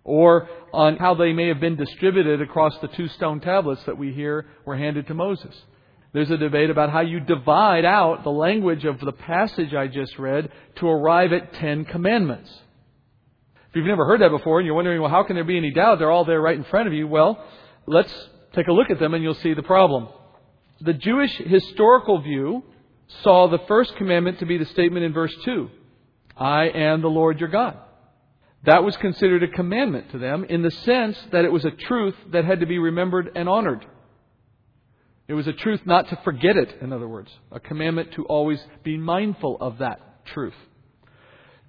[0.09, 4.11] or on how they may have been distributed across the two stone tablets that we
[4.11, 5.55] hear were handed to Moses.
[6.11, 10.17] There's a debate about how you divide out the language of the passage I just
[10.17, 12.49] read to arrive at Ten Commandments.
[13.69, 15.71] If you've never heard that before and you're wondering, well, how can there be any
[15.71, 15.99] doubt?
[15.99, 17.07] They're all there right in front of you.
[17.07, 17.43] Well,
[17.85, 18.13] let's
[18.53, 20.09] take a look at them and you'll see the problem
[20.81, 22.63] the Jewish historical view
[23.23, 25.69] saw the first commandment to be the statement in verse 2
[26.37, 27.77] I am the Lord your God.
[28.63, 32.15] That was considered a commandment to them in the sense that it was a truth
[32.31, 33.85] that had to be remembered and honored.
[35.27, 38.59] It was a truth not to forget it, in other words, a commandment to always
[38.83, 40.55] be mindful of that truth.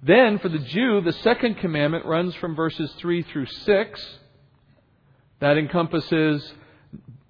[0.03, 4.19] Then, for the Jew, the second commandment runs from verses 3 through 6.
[5.39, 6.53] That encompasses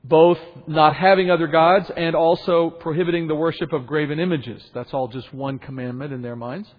[0.04, 4.64] both not having other gods and also prohibiting the worship of graven images.
[4.74, 6.74] That's all just one commandment in their minds.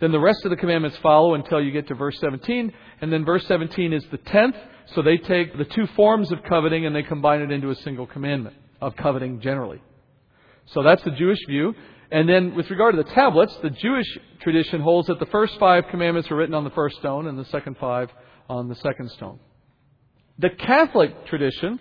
[0.00, 3.24] Then the rest of the commandments follow until you get to verse 17, and then
[3.24, 4.56] verse 17 is the tenth,
[4.94, 8.06] so they take the two forms of coveting and they combine it into a single
[8.06, 8.56] commandment.
[8.80, 9.80] of coveting generally.
[10.66, 11.74] So that's the Jewish view.
[12.10, 14.06] And then with regard to the tablets, the Jewish
[14.40, 17.44] tradition holds that the first five commandments are written on the first stone and the
[17.46, 18.10] second five
[18.48, 19.40] on the second stone.
[20.38, 21.80] The Catholic tradition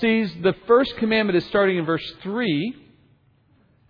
[0.00, 2.74] sees the first commandment as starting in verse 3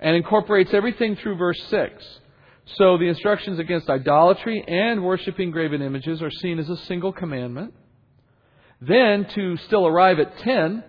[0.00, 2.20] and incorporates everything through verse 6.
[2.66, 7.74] So the instructions against idolatry and worshiping graven images are seen as a single commandment.
[8.80, 10.82] Then, to still arrive at 10,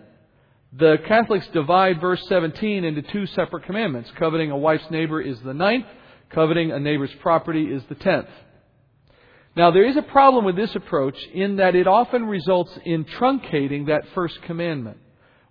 [0.74, 4.12] the Catholics divide verse 17 into two separate commandments.
[4.18, 5.86] Coveting a wife's neighbor is the ninth,
[6.30, 8.28] coveting a neighbor's property is the tenth.
[9.56, 13.88] Now, there is a problem with this approach in that it often results in truncating
[13.88, 14.98] that first commandment.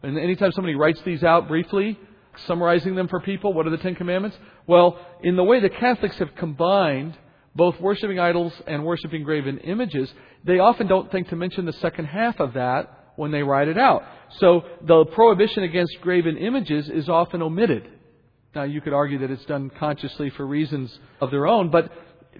[0.02, 1.98] And anytime somebody writes these out briefly,
[2.46, 4.36] summarizing them for people, what are the Ten Commandments?
[4.66, 7.16] Well, in the way the Catholics have combined
[7.54, 10.12] both worshiping idols and worshiping graven images,
[10.44, 13.78] they often don't think to mention the second half of that when they write it
[13.78, 14.02] out.
[14.38, 17.88] So the prohibition against graven images is often omitted.
[18.54, 21.90] Now, you could argue that it's done consciously for reasons of their own, but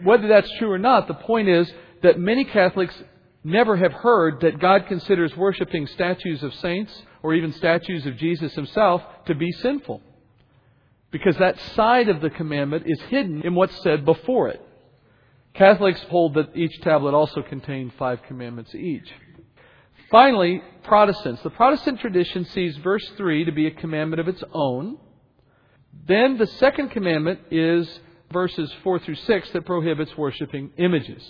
[0.02, 1.70] whether that's true or not, the point is
[2.02, 2.94] that many Catholics
[3.44, 8.54] never have heard that God considers worshiping statues of saints or even statues of Jesus
[8.54, 10.02] himself to be sinful.
[11.10, 14.60] Because that side of the commandment is hidden in what's said before it.
[15.54, 19.10] Catholics hold that each tablet also contained five commandments each.
[20.10, 21.42] Finally, Protestants.
[21.42, 24.98] The Protestant tradition sees verse 3 to be a commandment of its own.
[26.06, 27.88] Then the second commandment is
[28.30, 31.22] verses 4 through 6 that prohibits worshiping images.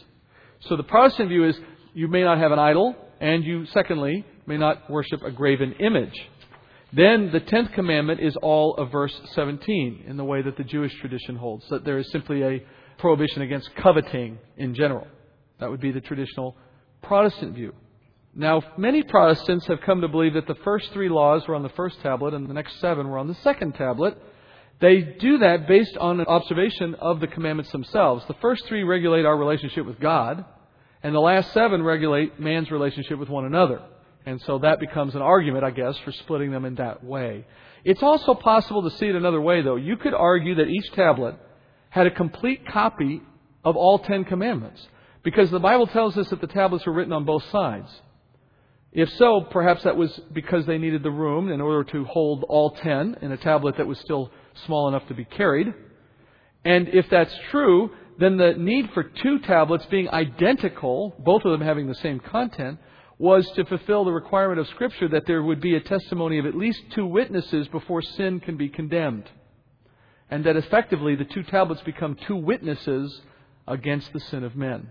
[0.58, 1.56] So the Protestant view is
[1.92, 6.12] you may not have an idol, and you, secondly, may not worship a graven image.
[6.92, 10.92] Then the tenth commandment is all of verse 17 in the way that the Jewish
[11.00, 12.62] tradition holds, that there is simply a
[12.98, 15.06] prohibition against coveting in general.
[15.58, 16.54] That would be the traditional
[17.02, 17.72] Protestant view.
[18.34, 21.70] Now, many Protestants have come to believe that the first three laws were on the
[21.70, 24.18] first tablet and the next seven were on the second tablet.
[24.82, 28.22] They do that based on an observation of the commandments themselves.
[28.28, 30.44] The first three regulate our relationship with God,
[31.04, 33.82] and the last seven regulate man's relationship with one another.
[34.26, 37.46] And so that becomes an argument, I guess, for splitting them in that way.
[37.84, 39.76] It's also possible to see it another way, though.
[39.76, 41.36] You could argue that each tablet
[41.90, 43.20] had a complete copy
[43.62, 44.88] of all Ten Commandments.
[45.22, 47.88] Because the Bible tells us that the tablets were written on both sides.
[48.92, 52.70] If so, perhaps that was because they needed the room in order to hold all
[52.70, 54.30] ten in a tablet that was still
[54.64, 55.74] small enough to be carried.
[56.64, 61.66] And if that's true, then the need for two tablets being identical, both of them
[61.66, 62.78] having the same content,
[63.18, 66.54] was to fulfill the requirement of Scripture that there would be a testimony of at
[66.54, 69.28] least two witnesses before sin can be condemned.
[70.30, 73.20] And that effectively the two tablets become two witnesses
[73.66, 74.88] against the sin of men.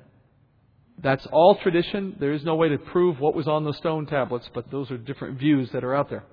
[1.00, 2.16] That's all tradition.
[2.20, 4.98] There is no way to prove what was on the stone tablets, but those are
[4.98, 6.24] different views that are out there.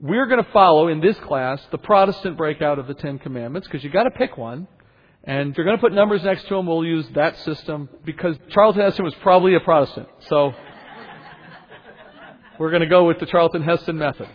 [0.00, 3.82] We're going to follow in this class the Protestant breakout of the Ten Commandments because
[3.82, 4.68] you've got to pick one.
[5.26, 8.36] And if you're going to put numbers next to them, we'll use that system because
[8.50, 10.08] Charlton Heston was probably a Protestant.
[10.28, 10.54] So
[12.60, 14.28] we're going to go with the Charlton Heston method.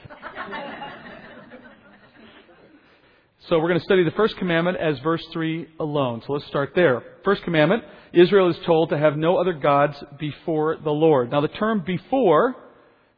[3.47, 6.21] So we're going to study the first commandment as verse 3 alone.
[6.27, 7.04] So let's start there.
[7.23, 11.32] First commandment Israel is told to have no other gods before the Lord.
[11.32, 12.56] Now the term before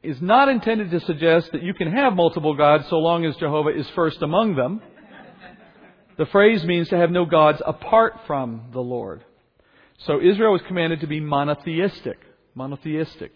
[0.04, 3.78] is not intended to suggest that you can have multiple gods so long as Jehovah
[3.78, 4.82] is first among them.
[6.18, 9.24] The phrase means to have no gods apart from the Lord.
[10.06, 12.18] So Israel was commanded to be monotheistic.
[12.56, 13.32] Monotheistic.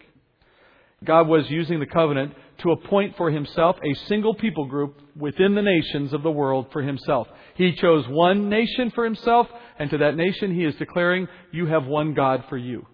[1.04, 5.62] God was using the covenant to appoint for himself a single people group within the
[5.62, 7.28] nations of the world for himself.
[7.56, 11.86] He chose one nation for himself, and to that nation he is declaring, You have
[11.86, 12.86] one God for you.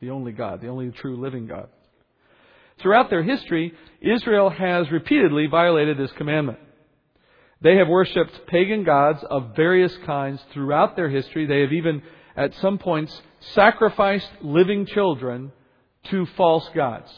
[0.00, 1.68] The only God, the only true living God.
[2.80, 6.58] Throughout their history, Israel has repeatedly violated this commandment.
[7.60, 11.46] They have worshipped pagan gods of various kinds throughout their history.
[11.46, 12.02] They have even,
[12.36, 15.50] at some points, sacrificed living children
[16.04, 17.10] to false gods.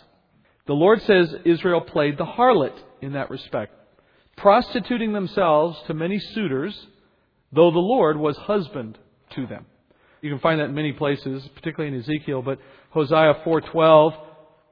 [0.66, 3.75] The Lord says Israel played the harlot in that respect,
[4.37, 6.87] prostituting themselves to many suitors,
[7.52, 8.98] though the Lord was husband
[9.31, 9.67] to them.
[10.23, 12.58] You can find that in many places, particularly in Ezekiel, but
[12.90, 14.15] Hosea 4:12,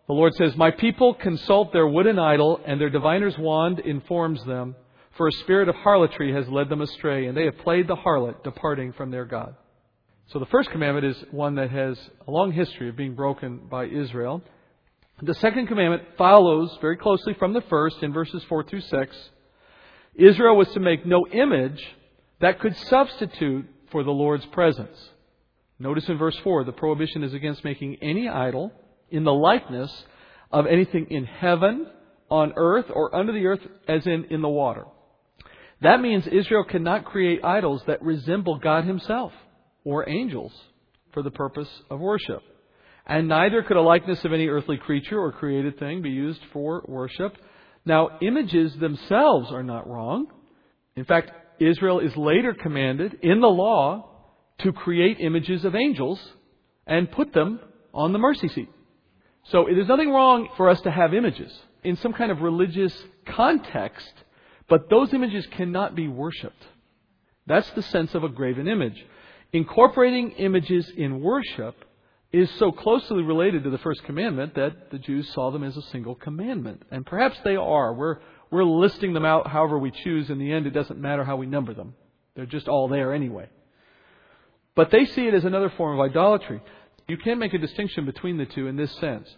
[0.07, 4.77] the Lord says, "My people consult their wooden idol, and their diviner's wand informs them,
[5.19, 8.43] for a spirit of harlotry has led them astray, and they have played the harlot,
[8.43, 9.55] departing from their God."
[10.29, 13.85] So the first commandment is one that has a long history of being broken by
[13.87, 14.43] Israel.
[15.21, 19.31] The second commandment follows very closely from the first in verses 4 through 6.
[20.15, 21.97] Israel was to make no image
[22.39, 25.13] that could substitute for the Lord's presence.
[25.81, 28.73] Notice in verse 4, the prohibition is against making any idol
[29.11, 30.07] in the likeness
[30.53, 31.91] of anything in heaven
[32.31, 34.85] on earth or under the earth, as in in the water.
[35.81, 39.33] That means Israel cannot create idols that resemble God Himself
[39.85, 40.53] or angels
[41.13, 42.43] for the purpose of worship.
[43.07, 46.85] And neither could a likeness of any earthly creature or created thing be used for
[46.87, 47.37] worship.
[47.87, 50.27] Now, images themselves are not wrong.
[50.95, 54.11] In fact, Israel is later commanded in the law
[54.59, 56.21] to create images of angels
[56.87, 57.61] and put them
[57.95, 58.69] on the mercy seat.
[59.45, 61.53] So there's nothing wrong for us to have images
[61.83, 64.13] in some kind of religious context,
[64.69, 66.63] but those images cannot be worshipped.
[67.47, 69.05] That's the sense of a graven image.
[69.53, 71.75] Incorporating images in worship
[72.31, 75.83] is so closely related to the first commandment that the Jews saw them as a
[75.83, 76.83] single commandment.
[76.91, 77.95] And perhaps they are.
[77.95, 78.19] We're,
[78.51, 80.29] we're listing them out however we choose.
[80.29, 81.95] In the end, it doesn't matter how we number them.
[82.37, 83.49] They're just all there anyway.
[84.75, 86.61] But they see it as another form of idolatry.
[87.09, 89.29] You can't make a distinction between the two in this sense.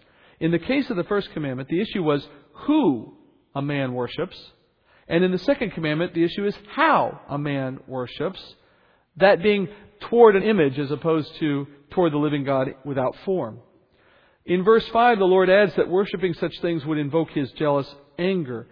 [0.41, 2.27] In the case of the first commandment, the issue was
[2.67, 3.15] who
[3.55, 4.37] a man worships.
[5.11, 8.41] And in the second commandment, the issue is how a man worships.
[9.17, 9.69] That being
[10.03, 13.59] toward an image as opposed to toward the living God without form.
[14.47, 18.69] In verse 5, the Lord adds that worshiping such things would invoke his jealous anger.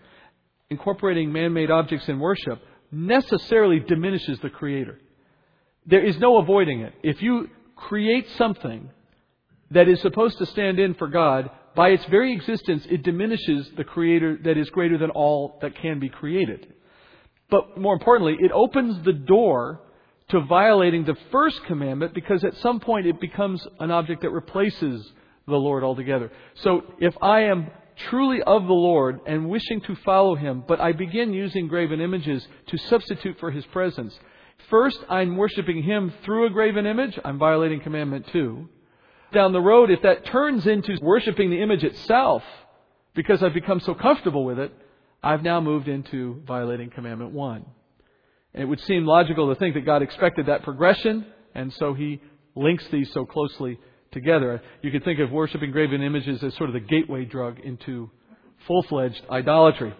[0.70, 2.62] Incorporating man made objects in worship
[2.92, 5.00] necessarily diminishes the Creator.
[5.86, 6.94] There is no avoiding it.
[7.02, 8.90] If you create something
[9.72, 13.84] that is supposed to stand in for God, by its very existence, it diminishes the
[13.84, 16.66] Creator that is greater than all that can be created.
[17.50, 19.82] But more importantly, it opens the door
[20.30, 25.08] to violating the first commandment because at some point it becomes an object that replaces
[25.46, 26.32] the Lord altogether.
[26.64, 27.70] So if I am
[28.10, 32.44] truly of the Lord and wishing to follow Him, but I begin using graven images
[32.70, 34.18] to substitute for His presence,
[34.68, 38.68] first I'm worshiping Him through a graven image, I'm violating commandment two.
[39.32, 42.42] Down the road, if that turns into worshiping the image itself,
[43.14, 44.72] because I've become so comfortable with it,
[45.22, 47.66] I've now moved into violating commandment one.
[48.54, 52.22] And It would seem logical to think that God expected that progression, and so He
[52.54, 53.78] links these so closely
[54.12, 54.62] together.
[54.82, 58.10] You could think of worshiping graven images as sort of the gateway drug into
[58.66, 59.94] full fledged idolatry.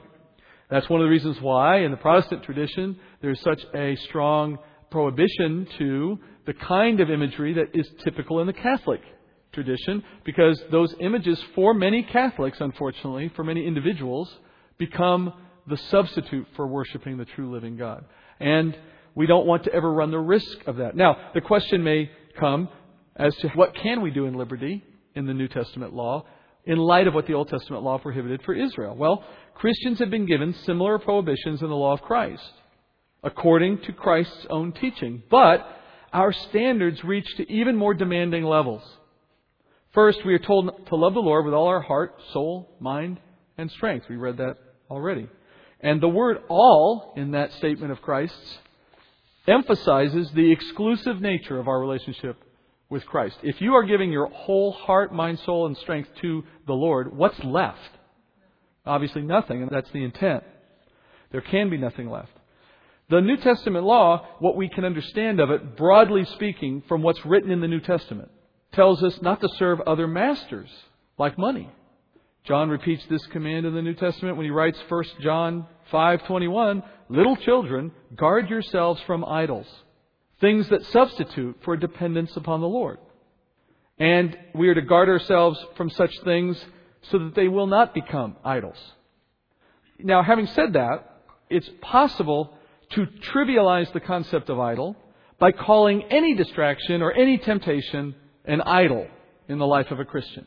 [0.70, 4.58] That's one of the reasons why, in the Protestant tradition, there's such a strong
[4.90, 9.02] prohibition to the kind of imagery that is typical in the Catholic
[9.52, 14.32] tradition, because those images, for many Catholics, unfortunately, for many individuals,
[14.78, 15.32] become
[15.66, 18.04] the substitute for worshiping the true living God.
[18.40, 18.76] And
[19.14, 20.96] we don't want to ever run the risk of that.
[20.96, 22.68] Now, the question may come
[23.16, 24.84] as to what can we do in liberty
[25.14, 26.24] in the New Testament law
[26.64, 28.94] in light of what the Old Testament law prohibited for Israel.
[28.94, 29.24] Well,
[29.54, 32.52] Christians have been given similar prohibitions in the law of Christ,
[33.24, 35.22] according to Christ's own teaching.
[35.30, 35.66] But
[36.12, 38.82] our standards reach to even more demanding levels.
[39.92, 43.20] First, we are told to love the Lord with all our heart, soul, mind,
[43.56, 44.06] and strength.
[44.08, 44.56] We read that
[44.90, 45.28] already.
[45.80, 48.58] And the word all in that statement of Christ's
[49.46, 52.36] emphasizes the exclusive nature of our relationship
[52.90, 53.38] with Christ.
[53.42, 57.42] If you are giving your whole heart, mind, soul, and strength to the Lord, what's
[57.42, 57.78] left?
[58.84, 60.44] Obviously nothing, and that's the intent.
[61.30, 62.32] There can be nothing left.
[63.10, 67.50] The New Testament law, what we can understand of it, broadly speaking, from what's written
[67.50, 68.30] in the New Testament,
[68.72, 70.70] tells us not to serve other masters
[71.18, 71.70] like money.
[72.44, 77.36] John repeats this command in the New Testament when he writes 1 John 5:21, "Little
[77.36, 79.84] children, guard yourselves from idols,
[80.40, 82.98] things that substitute for dependence upon the Lord."
[83.98, 86.64] And we are to guard ourselves from such things
[87.02, 88.94] so that they will not become idols.
[89.98, 92.54] Now, having said that, it's possible
[92.90, 94.96] to trivialize the concept of idol
[95.38, 98.14] by calling any distraction or any temptation
[98.48, 99.06] an idol
[99.48, 100.46] in the life of a Christian.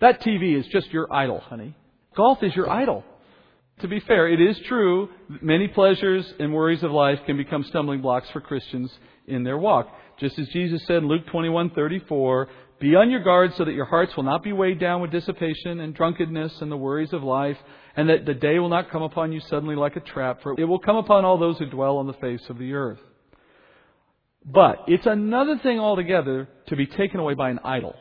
[0.00, 1.74] That TV is just your idol, honey.
[2.14, 3.04] Golf is your idol.
[3.80, 5.08] To be fair, it is true
[5.42, 8.90] many pleasures and worries of life can become stumbling blocks for Christians
[9.26, 9.88] in their walk.
[10.18, 12.48] Just as Jesus said in Luke 21:34,
[12.80, 15.80] "Be on your guard so that your hearts will not be weighed down with dissipation
[15.80, 17.58] and drunkenness and the worries of life,
[17.96, 20.64] and that the day will not come upon you suddenly like a trap, for it
[20.64, 23.02] will come upon all those who dwell on the face of the earth."
[24.46, 27.96] But it's another thing altogether to be taken away by an idol.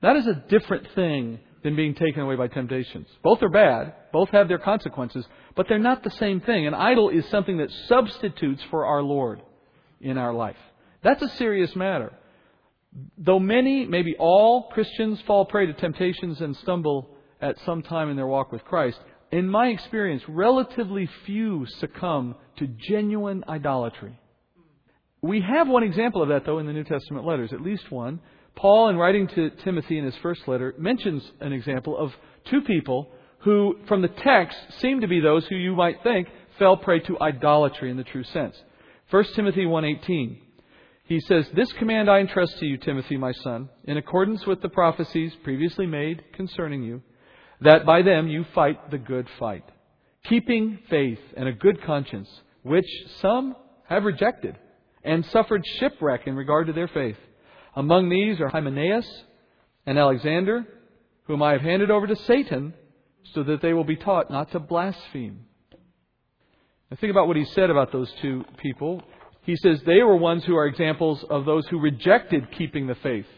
[0.00, 3.08] That is a different thing than being taken away by temptations.
[3.24, 6.68] Both are bad, both have their consequences, but they're not the same thing.
[6.68, 9.42] An idol is something that substitutes for our Lord
[10.00, 10.56] in our life.
[11.02, 12.12] That's a serious matter.
[13.18, 18.16] Though many, maybe all Christians fall prey to temptations and stumble at some time in
[18.16, 18.98] their walk with Christ,
[19.32, 24.18] in my experience, relatively few succumb to genuine idolatry.
[25.20, 28.20] We have one example of that, though, in the New Testament letters, at least one.
[28.54, 32.12] Paul, in writing to Timothy in his first letter, mentions an example of
[32.44, 33.10] two people
[33.40, 37.20] who, from the text, seem to be those who you might think fell prey to
[37.20, 38.60] idolatry in the true sense.
[39.10, 40.38] 1 Timothy 1:18.
[41.04, 44.68] He says, "This command I entrust to you, Timothy, my son, in accordance with the
[44.68, 47.02] prophecies previously made concerning you,
[47.60, 49.64] that by them you fight the good fight,
[50.24, 52.28] keeping faith and a good conscience,
[52.62, 52.88] which
[53.20, 54.56] some have rejected
[55.08, 57.16] and suffered shipwreck in regard to their faith.
[57.74, 59.08] Among these are Hymenaeus
[59.86, 60.66] and Alexander,
[61.24, 62.74] whom I have handed over to Satan,
[63.32, 65.46] so that they will be taught not to blaspheme."
[66.90, 69.02] Now think about what he said about those two people.
[69.42, 73.28] He says they were ones who are examples of those who rejected keeping the faith,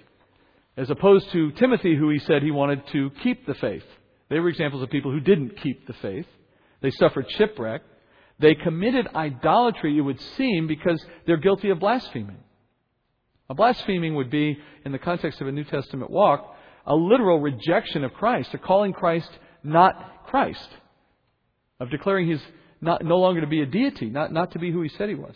[0.77, 3.87] as opposed to Timothy, who he said he wanted to keep the faith.
[4.29, 6.27] They were examples of people who didn't keep the faith.
[6.81, 7.83] They suffered shipwreck.
[8.41, 12.39] They committed idolatry, it would seem, because they're guilty of blaspheming.
[13.49, 18.05] A blaspheming would be, in the context of a New Testament walk, a literal rejection
[18.05, 19.31] of Christ, a calling Christ
[19.63, 20.69] not Christ,
[21.79, 22.43] of declaring He's
[22.81, 25.15] not, no longer to be a deity, not, not to be who he said he
[25.15, 25.35] was.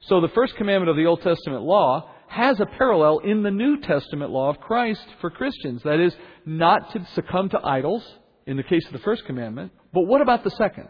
[0.00, 3.80] So the first commandment of the Old Testament law has a parallel in the New
[3.80, 5.82] Testament law of Christ for Christians.
[5.84, 8.04] That is, not to succumb to idols,
[8.46, 9.72] in the case of the first commandment.
[9.92, 10.88] But what about the second?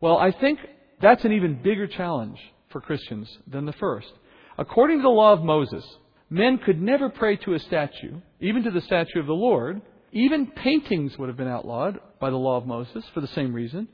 [0.00, 0.58] Well, I think
[1.00, 2.38] that's an even bigger challenge
[2.70, 4.10] for Christians than the first.
[4.58, 5.84] According to the law of Moses,
[6.28, 9.80] men could never pray to a statue, even to the statue of the Lord.
[10.12, 13.88] Even paintings would have been outlawed by the law of Moses for the same reason.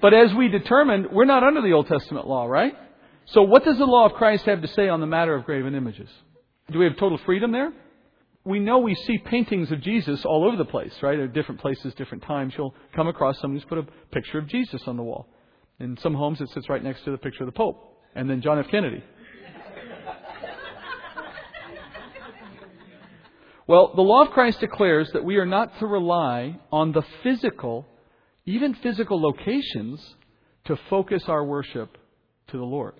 [0.00, 2.74] But as we determined, we're not under the Old Testament law, right?
[3.26, 5.74] So what does the law of Christ have to say on the matter of graven
[5.74, 6.10] images?
[6.70, 7.72] Do we have total freedom there?
[8.44, 11.18] We know we see paintings of Jesus all over the place, right?
[11.18, 12.54] At different places, different times.
[12.58, 15.28] You'll come across someone who's put a picture of Jesus on the wall.
[15.80, 18.40] In some homes, it sits right next to the picture of the Pope, and then
[18.40, 18.68] John F.
[18.68, 19.02] Kennedy.
[23.66, 27.86] well, the law of Christ declares that we are not to rely on the physical
[28.46, 30.14] even physical locations,
[30.64, 31.96] to focus our worship
[32.48, 32.94] to the Lord.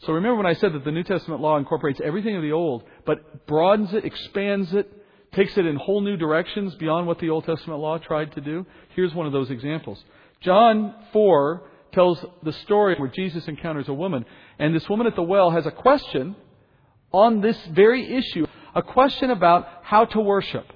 [0.00, 2.84] So remember when I said that the New Testament law incorporates everything of the Old,
[3.06, 4.90] but broadens it, expands it,
[5.32, 8.66] takes it in whole new directions beyond what the Old Testament law tried to do?
[8.94, 10.02] Here's one of those examples.
[10.40, 11.62] John 4
[11.92, 14.24] tells the story where Jesus encounters a woman,
[14.58, 16.36] and this woman at the well has a question
[17.12, 20.66] on this very issue, a question about how to worship.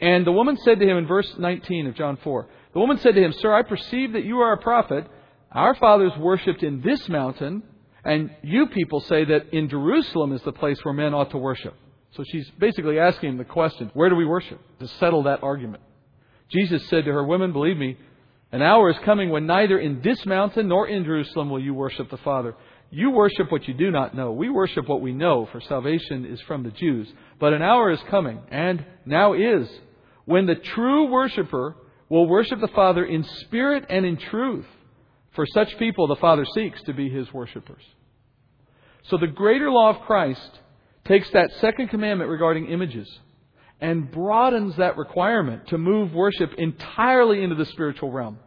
[0.00, 3.14] And the woman said to him in verse 19 of John 4, the woman said
[3.14, 5.06] to him, Sir, I perceive that you are a prophet.
[5.50, 7.62] Our fathers worshipped in this mountain,
[8.04, 11.74] and you people say that in Jerusalem is the place where men ought to worship.
[12.12, 14.60] So she's basically asking him the question, where do we worship?
[14.80, 15.82] To settle that argument.
[16.50, 17.96] Jesus said to her, Women, believe me,
[18.52, 22.10] an hour is coming when neither in this mountain nor in Jerusalem will you worship
[22.10, 22.54] the Father.
[22.90, 24.32] You worship what you do not know.
[24.32, 27.12] We worship what we know, for salvation is from the Jews.
[27.40, 29.68] But an hour is coming, and now is,
[30.24, 31.76] when the true worshiper
[32.08, 34.66] will worship the Father in spirit and in truth.
[35.34, 37.82] For such people, the Father seeks to be his worshippers.
[39.04, 40.60] So the greater law of Christ
[41.04, 43.08] takes that second commandment regarding images
[43.80, 48.38] and broadens that requirement to move worship entirely into the spiritual realm.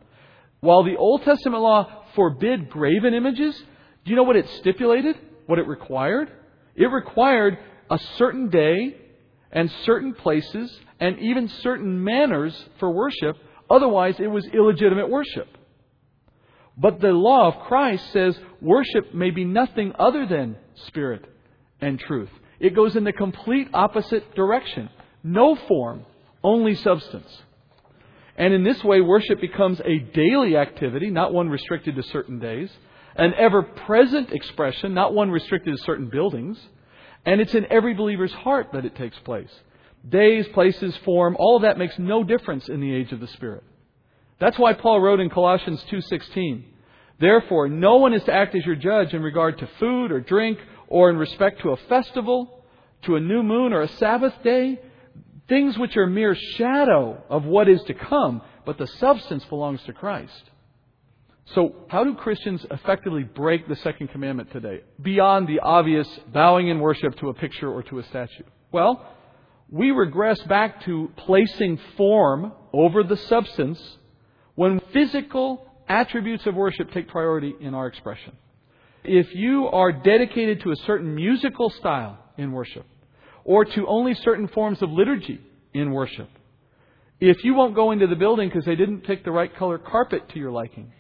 [0.59, 3.55] While the Old Testament law forbid graven images,
[4.03, 5.15] do you know what it stipulated?
[5.45, 6.31] What it required?
[6.75, 7.57] It required
[7.89, 8.97] a certain day
[9.51, 13.37] and certain places and even certain manners for worship
[13.69, 15.47] Otherwise, it was illegitimate worship.
[16.77, 20.55] But the law of Christ says worship may be nothing other than
[20.87, 21.25] spirit
[21.79, 22.29] and truth.
[22.59, 24.89] It goes in the complete opposite direction.
[25.29, 26.05] No form,
[26.43, 27.43] only substance.
[28.35, 32.71] And in this way, worship becomes a daily activity, not one restricted to certain days,
[33.15, 36.57] an ever present expression, not one restricted to certain buildings,
[37.27, 39.51] and it's in every believer's heart that it takes place.
[40.07, 43.63] Days, places, form, all of that makes no difference in the age of the Spirit.
[44.39, 46.63] That's why Paul wrote in Colossians 2:16,
[47.19, 50.57] "Therefore no one is to act as your judge in regard to food or drink
[50.87, 52.63] or in respect to a festival,
[53.03, 54.79] to a new moon or a Sabbath day,
[55.49, 59.93] things which are mere shadow of what is to come, but the substance belongs to
[59.93, 60.49] Christ."
[61.53, 66.79] So, how do Christians effectively break the second commandment today, beyond the obvious bowing in
[66.79, 68.43] worship to a picture or to a statue?
[68.71, 69.03] Well,
[69.71, 73.97] we regress back to placing form over the substance
[74.55, 78.33] when physical attributes of worship take priority in our expression.
[79.03, 82.85] If you are dedicated to a certain musical style in worship,
[83.49, 85.41] or to only certain forms of liturgy
[85.73, 86.29] in worship,
[87.19, 90.29] if you won't go into the building because they didn't pick the right color carpet
[90.29, 90.93] to your liking,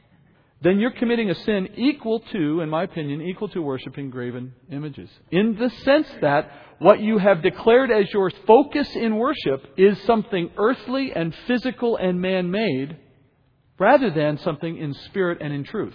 [0.59, 5.11] then you're committing a sin equal to, in my opinion, equal to worshiping graven images.
[5.29, 10.49] In the sense that what you have declared as your focus in worship is something
[10.57, 12.97] earthly and physical and man made,
[13.77, 15.93] rather than something in spirit and in truth.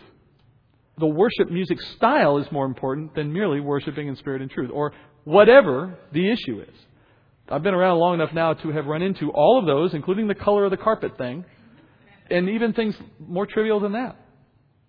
[0.99, 4.93] The worship music style is more important than merely worshiping in spirit and truth, or
[5.25, 6.75] whatever the issue is.
[7.49, 10.35] I've been around long enough now to have run into all of those, including the
[10.35, 11.45] color of the carpet thing,
[12.31, 14.17] and even things more trivial than that,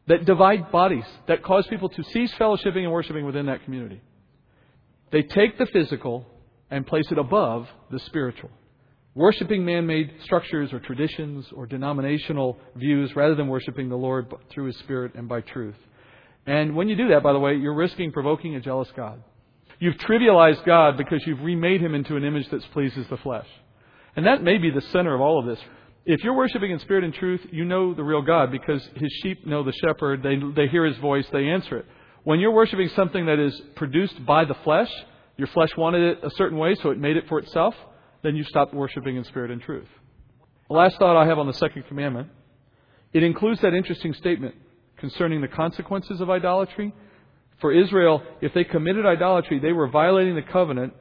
[0.07, 4.01] that divide bodies, that cause people to cease fellowshipping and worshiping within that community.
[5.11, 6.25] They take the physical
[6.71, 8.51] and place it above the spiritual.
[9.15, 14.65] Worshipping man made structures or traditions or denominational views rather than worshiping the Lord through
[14.65, 15.75] His Spirit and by truth.
[16.45, 19.23] And when you do that, by the way, you're risking provoking a jealous God.
[19.80, 23.47] You've trivialized God because you've remade Him into an image that pleases the flesh.
[24.15, 25.59] And that may be the center of all of this.
[26.05, 29.45] If you're worshiping in spirit and truth, you know the real God because His sheep
[29.45, 30.23] know the shepherd.
[30.23, 31.86] They, they hear His voice, they answer it.
[32.23, 34.89] When you're worshiping something that is produced by the flesh,
[35.38, 37.76] your flesh wanted it a certain way, so it made it for itself,
[38.23, 39.88] then you stop worshiping in spirit and truth.
[40.69, 42.30] The last thought I have on the second commandment
[43.13, 44.55] it includes that interesting statement
[44.97, 46.93] concerning the consequences of idolatry.
[47.59, 50.93] For Israel, if they committed idolatry, they were violating the covenant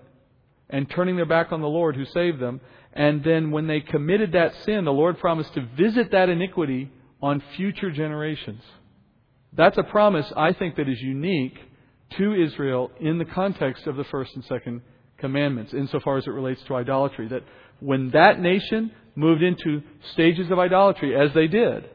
[0.70, 2.60] and turning their back on the Lord who saved them.
[2.92, 6.90] And then when they committed that sin, the Lord promised to visit that iniquity
[7.20, 8.62] on future generations.
[9.52, 11.56] That's a promise I think that is unique
[12.16, 14.82] to Israel in the context of the first and second
[15.18, 17.28] commandments, insofar as it relates to idolatry.
[17.28, 17.42] That
[17.80, 19.82] when that nation moved into
[20.12, 21.88] stages of idolatry, as they did,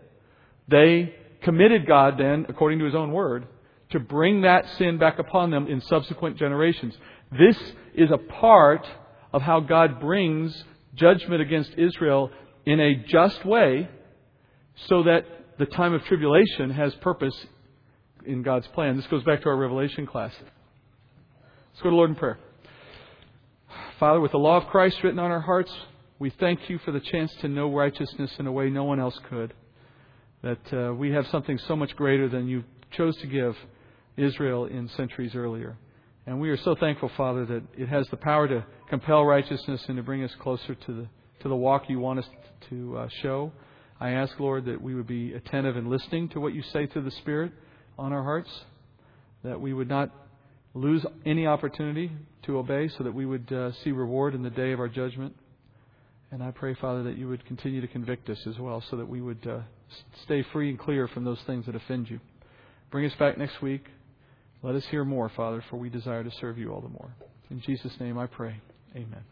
[0.68, 3.48] they committed God then, according to his own word,
[3.92, 6.96] to bring that sin back upon them in subsequent generations.
[7.32, 7.58] This
[7.94, 8.86] is a part
[9.34, 10.64] of how God brings
[10.96, 12.32] judgment against Israel
[12.66, 13.90] in a just way
[14.88, 15.26] so that
[15.58, 17.36] the time of tribulation has purpose
[18.26, 18.96] in God's plan.
[18.96, 20.34] This goes back to our Revelation class.
[21.72, 22.40] Let's go to Lord in prayer.
[24.00, 25.72] Father, with the law of Christ written on our hearts,
[26.20, 29.18] we thank you for the chance to know righteousness in a way no one else
[29.30, 29.54] could.
[30.42, 33.56] That uh, we have something so much greater than you chose to give
[34.20, 35.78] Israel in centuries earlier.
[36.26, 39.98] And we are so thankful, Father, that it has the power to compel righteousness and
[39.98, 41.08] to bring us closer to the,
[41.42, 42.26] to the walk you want us
[42.70, 43.52] to uh, show.
[44.00, 47.04] I ask, Lord, that we would be attentive and listening to what you say through
[47.04, 47.52] the Spirit
[47.98, 48.50] on our hearts,
[49.44, 50.12] that we would not
[50.74, 52.12] lose any opportunity
[52.44, 55.36] to obey so that we would uh, see reward in the day of our judgment.
[56.32, 59.08] And I pray, Father, that you would continue to convict us as well so that
[59.08, 59.62] we would uh,
[60.26, 62.20] stay free and clear from those things that offend you.
[62.92, 63.86] Bring us back next week.
[64.62, 67.14] Let us hear more, Father, for we desire to serve you all the more.
[67.50, 68.56] In Jesus' name I pray.
[68.96, 69.24] Amen.